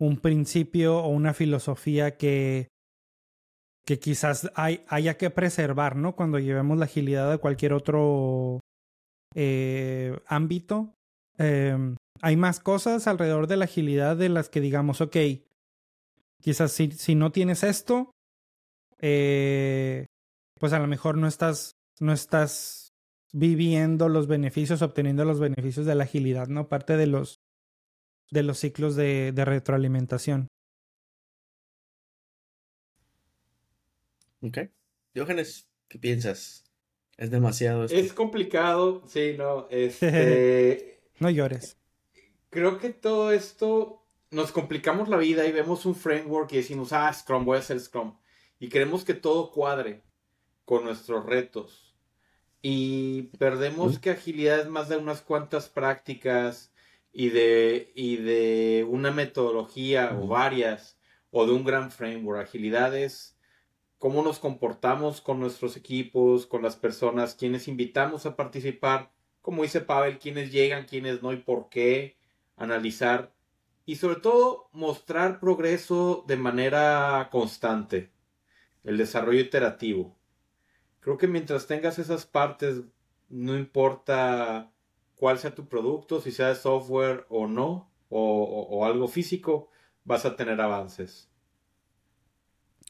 un 0.00 0.16
principio 0.16 0.98
o 0.98 1.08
una 1.08 1.34
filosofía 1.34 2.16
que, 2.16 2.71
que 3.84 3.98
quizás 3.98 4.50
hay, 4.54 4.84
haya 4.88 5.16
que 5.16 5.30
preservar, 5.30 5.96
¿no? 5.96 6.14
Cuando 6.14 6.38
llevemos 6.38 6.78
la 6.78 6.84
agilidad 6.84 7.32
a 7.32 7.38
cualquier 7.38 7.72
otro 7.72 8.60
eh, 9.34 10.18
ámbito. 10.26 10.94
Em, 11.38 11.96
hay 12.20 12.36
más 12.36 12.60
cosas 12.60 13.06
alrededor 13.06 13.46
de 13.46 13.56
la 13.56 13.64
agilidad 13.64 14.16
de 14.16 14.28
las 14.28 14.48
que 14.48 14.60
digamos, 14.60 15.00
ok, 15.00 15.16
quizás 16.40 16.72
si, 16.72 16.92
si 16.92 17.14
no 17.14 17.32
tienes 17.32 17.62
esto, 17.64 18.12
eh, 19.00 20.06
pues 20.60 20.72
a 20.72 20.78
lo 20.78 20.86
mejor 20.86 21.18
no 21.18 21.26
estás, 21.26 21.72
no 21.98 22.12
estás 22.12 22.90
viviendo 23.32 24.08
los 24.08 24.28
beneficios, 24.28 24.82
obteniendo 24.82 25.24
los 25.24 25.40
beneficios 25.40 25.86
de 25.86 25.94
la 25.94 26.04
agilidad, 26.04 26.48
¿no? 26.48 26.68
Parte 26.68 26.96
de 26.96 27.06
los 27.06 27.40
de 28.32 28.42
los 28.42 28.58
ciclos 28.58 28.96
de, 28.96 29.32
retroalimentación. 29.36 30.48
Ok. 34.42 34.58
Diógenes, 35.14 35.68
¿qué 35.88 35.98
piensas? 35.98 36.64
Es 37.16 37.30
demasiado. 37.30 37.84
Es 37.84 38.12
complicado, 38.12 39.02
sí, 39.06 39.36
no. 39.38 39.68
Este, 39.70 41.00
no 41.20 41.30
llores. 41.30 41.78
Creo 42.50 42.78
que 42.78 42.90
todo 42.90 43.32
esto 43.32 44.04
nos 44.30 44.50
complicamos 44.50 45.08
la 45.08 45.18
vida 45.18 45.46
y 45.46 45.52
vemos 45.52 45.86
un 45.86 45.94
framework 45.94 46.52
y 46.52 46.56
decimos, 46.56 46.92
ah, 46.92 47.12
Scrum, 47.12 47.44
voy 47.44 47.56
a 47.56 47.60
hacer 47.60 47.78
Scrum. 47.78 48.16
Y 48.58 48.68
queremos 48.68 49.04
que 49.04 49.14
todo 49.14 49.52
cuadre 49.52 50.02
con 50.64 50.84
nuestros 50.84 51.24
retos. 51.24 51.94
Y 52.62 53.22
perdemos 53.38 53.98
que 53.98 54.10
agilidad 54.10 54.60
es 54.60 54.68
más 54.68 54.88
de 54.88 54.96
unas 54.96 55.20
cuantas 55.20 55.68
prácticas 55.68 56.72
y 57.12 57.28
de, 57.28 57.92
y 57.94 58.16
de 58.16 58.86
una 58.88 59.10
metodología 59.10 60.16
o 60.18 60.26
varias 60.26 60.98
o 61.30 61.46
de 61.46 61.52
un 61.52 61.64
gran 61.64 61.90
framework. 61.90 62.42
Agilidades, 62.42 63.36
cómo 64.02 64.24
nos 64.24 64.40
comportamos 64.40 65.20
con 65.20 65.38
nuestros 65.38 65.76
equipos, 65.76 66.46
con 66.46 66.60
las 66.60 66.74
personas, 66.74 67.36
quienes 67.36 67.68
invitamos 67.68 68.26
a 68.26 68.34
participar, 68.34 69.12
como 69.42 69.62
dice 69.62 69.80
Pavel, 69.80 70.18
quiénes 70.18 70.50
llegan, 70.50 70.86
quiénes 70.86 71.22
no 71.22 71.32
y 71.32 71.36
por 71.36 71.68
qué, 71.68 72.16
analizar 72.56 73.32
y 73.86 73.94
sobre 73.94 74.16
todo 74.16 74.68
mostrar 74.72 75.38
progreso 75.38 76.24
de 76.26 76.36
manera 76.36 77.28
constante, 77.30 78.10
el 78.82 78.98
desarrollo 78.98 79.38
iterativo. 79.38 80.18
Creo 80.98 81.16
que 81.16 81.28
mientras 81.28 81.68
tengas 81.68 82.00
esas 82.00 82.26
partes, 82.26 82.82
no 83.28 83.56
importa 83.56 84.72
cuál 85.14 85.38
sea 85.38 85.54
tu 85.54 85.68
producto, 85.68 86.20
si 86.20 86.32
sea 86.32 86.56
software 86.56 87.24
o 87.28 87.46
no, 87.46 87.88
o, 88.08 88.84
algo 88.84 89.06
físico, 89.06 89.68
vas 90.02 90.26
a 90.26 90.34
tener 90.34 90.60
avances. 90.60 91.31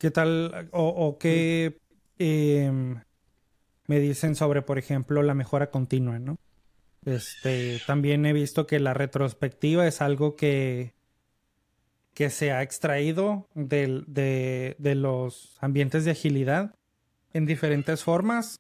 ¿Qué 0.03 0.11
tal 0.11 0.69
o, 0.73 1.17
qué 1.17 1.79
em, 2.19 3.03
me 3.87 4.01
dicen 4.01 4.35
sobre, 4.35 4.61
por 4.61 4.77
ejemplo, 4.77 5.23
la 5.23 5.33
mejora 5.33 5.71
continua, 5.71 6.19
¿no? 6.19 6.41
Este, 7.05 7.81
también 7.87 8.27
he 8.27 8.33
visto 8.33 8.67
que 8.67 8.81
la 8.81 8.95
retrospectiva 8.95 9.87
es 9.87 10.01
algo 10.01 10.35
que, 10.35 10.93
que 12.15 12.31
se 12.31 12.51
ha 12.51 12.65
extraído 12.65 13.47
de, 13.55 14.75
de 14.77 14.95
los 14.97 15.57
ambientes 15.61 16.05
de 16.05 16.11
agilidad 16.11 16.75
en 17.33 17.47
diferentes 17.47 18.03
formas 18.03 18.59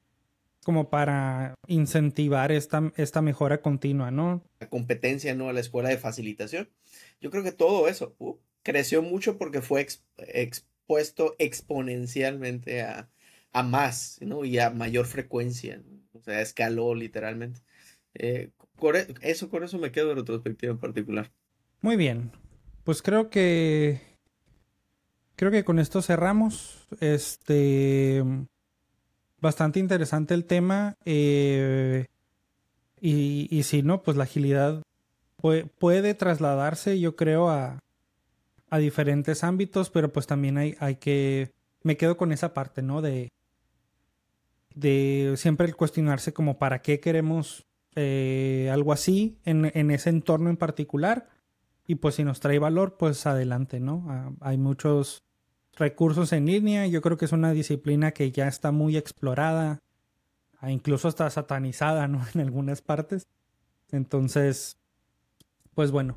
como 0.62 0.90
para 0.90 1.54
incentivar 1.66 2.52
esta, 2.52 2.92
esta 2.94 3.20
mejora 3.20 3.62
continua, 3.62 4.12
¿no? 4.12 4.44
La 4.60 4.68
competencia, 4.68 5.34
¿no? 5.34 5.48
A 5.48 5.52
la 5.52 5.58
escuela 5.58 5.88
de 5.88 5.98
facilitación. 5.98 6.70
Yo 7.20 7.32
creo 7.32 7.42
que 7.42 7.50
todo 7.50 7.88
eso 7.88 8.14
uh, 8.20 8.36
creció 8.62 9.02
mucho 9.02 9.38
porque 9.38 9.60
fue 9.60 9.84
expuesto 10.82 11.36
exponencialmente 11.38 12.82
a, 12.82 13.08
a, 13.52 13.62
más, 13.62 14.18
¿no? 14.20 14.44
Y 14.44 14.58
a 14.58 14.70
mayor 14.70 15.06
frecuencia. 15.06 15.82
O 16.12 16.20
sea, 16.20 16.40
escaló 16.40 16.94
literalmente. 16.94 17.60
Eh, 18.14 18.50
e, 18.82 19.14
eso, 19.22 19.48
con 19.48 19.64
eso 19.64 19.78
me 19.78 19.92
quedo 19.92 20.08
de 20.08 20.16
retrospectiva 20.16 20.72
en 20.72 20.78
particular. 20.78 21.30
Muy 21.80 21.96
bien. 21.96 22.32
Pues 22.84 23.02
creo 23.02 23.30
que. 23.30 24.00
Creo 25.36 25.50
que 25.50 25.64
con 25.64 25.78
esto 25.78 26.02
cerramos. 26.02 26.86
Este 27.00 28.22
bastante 29.40 29.80
interesante 29.80 30.34
el 30.34 30.44
tema. 30.44 30.96
Eh, 31.04 32.06
y, 33.00 33.48
y, 33.50 33.62
si 33.64 33.82
no, 33.82 34.02
pues 34.02 34.16
la 34.16 34.24
agilidad 34.24 34.82
puede, 35.78 36.14
trasladarse, 36.14 37.00
yo 37.00 37.16
creo, 37.16 37.50
a, 37.50 37.80
a, 38.72 38.78
diferentes 38.78 39.44
ámbitos, 39.44 39.90
pero 39.90 40.12
pues 40.12 40.26
también 40.26 40.58
hay, 40.58 40.74
hay 40.80 40.96
que... 40.96 41.52
Me 41.82 41.96
quedo 41.96 42.16
con 42.16 42.32
esa 42.32 42.54
parte, 42.54 42.82
¿no? 42.82 43.02
De, 43.02 43.30
de 44.74 45.34
siempre 45.36 45.66
el 45.66 45.76
cuestionarse 45.76 46.32
como 46.32 46.58
para 46.58 46.80
qué 46.82 47.00
queremos 47.00 47.66
eh, 47.94 48.70
algo 48.72 48.92
así 48.92 49.38
en, 49.44 49.70
en, 49.74 49.90
ese 49.90 50.10
entorno 50.10 50.48
en 50.48 50.56
particular. 50.56 51.28
Y 51.86 51.96
pues 51.96 52.14
si 52.14 52.24
nos 52.24 52.40
trae 52.40 52.58
valor, 52.58 52.96
pues 52.96 53.26
adelante, 53.26 53.80
¿no? 53.80 54.06
Ah, 54.08 54.30
hay 54.40 54.58
muchos 54.58 55.24
recursos 55.74 56.32
en 56.32 56.46
línea. 56.46 56.86
Yo 56.86 57.02
creo 57.02 57.16
que 57.16 57.24
es 57.24 57.32
una 57.32 57.52
disciplina 57.52 58.12
que 58.12 58.30
ya 58.30 58.48
está 58.48 58.72
muy 58.72 58.96
explorada, 58.96 59.82
incluso 60.70 61.08
está 61.08 61.28
satanizada 61.30 62.08
¿no? 62.08 62.20
en 62.34 62.40
algunas 62.40 62.82
partes. 62.82 63.26
Entonces, 63.90 64.78
pues 65.74 65.90
bueno, 65.90 66.16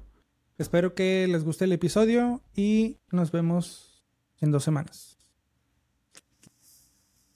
espero 0.57 0.93
que 0.93 1.27
les 1.27 1.43
guste 1.43 1.65
el 1.65 1.71
episodio 1.71 2.41
y 2.55 2.99
nos 3.11 3.31
vemos 3.31 4.03
en 4.39 4.51
dos 4.51 4.63
semanas. 4.63 5.17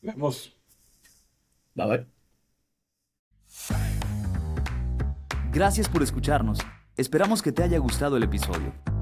Vemos. 0.01 0.55
Bye 1.75 1.87
bye. 1.87 2.07
Gracias 5.51 5.89
por 5.89 6.03
escucharnos. 6.03 6.59
Esperamos 6.95 7.41
que 7.41 7.51
te 7.51 7.63
haya 7.63 7.79
gustado 7.79 8.17
el 8.17 8.23
episodio. 8.23 8.73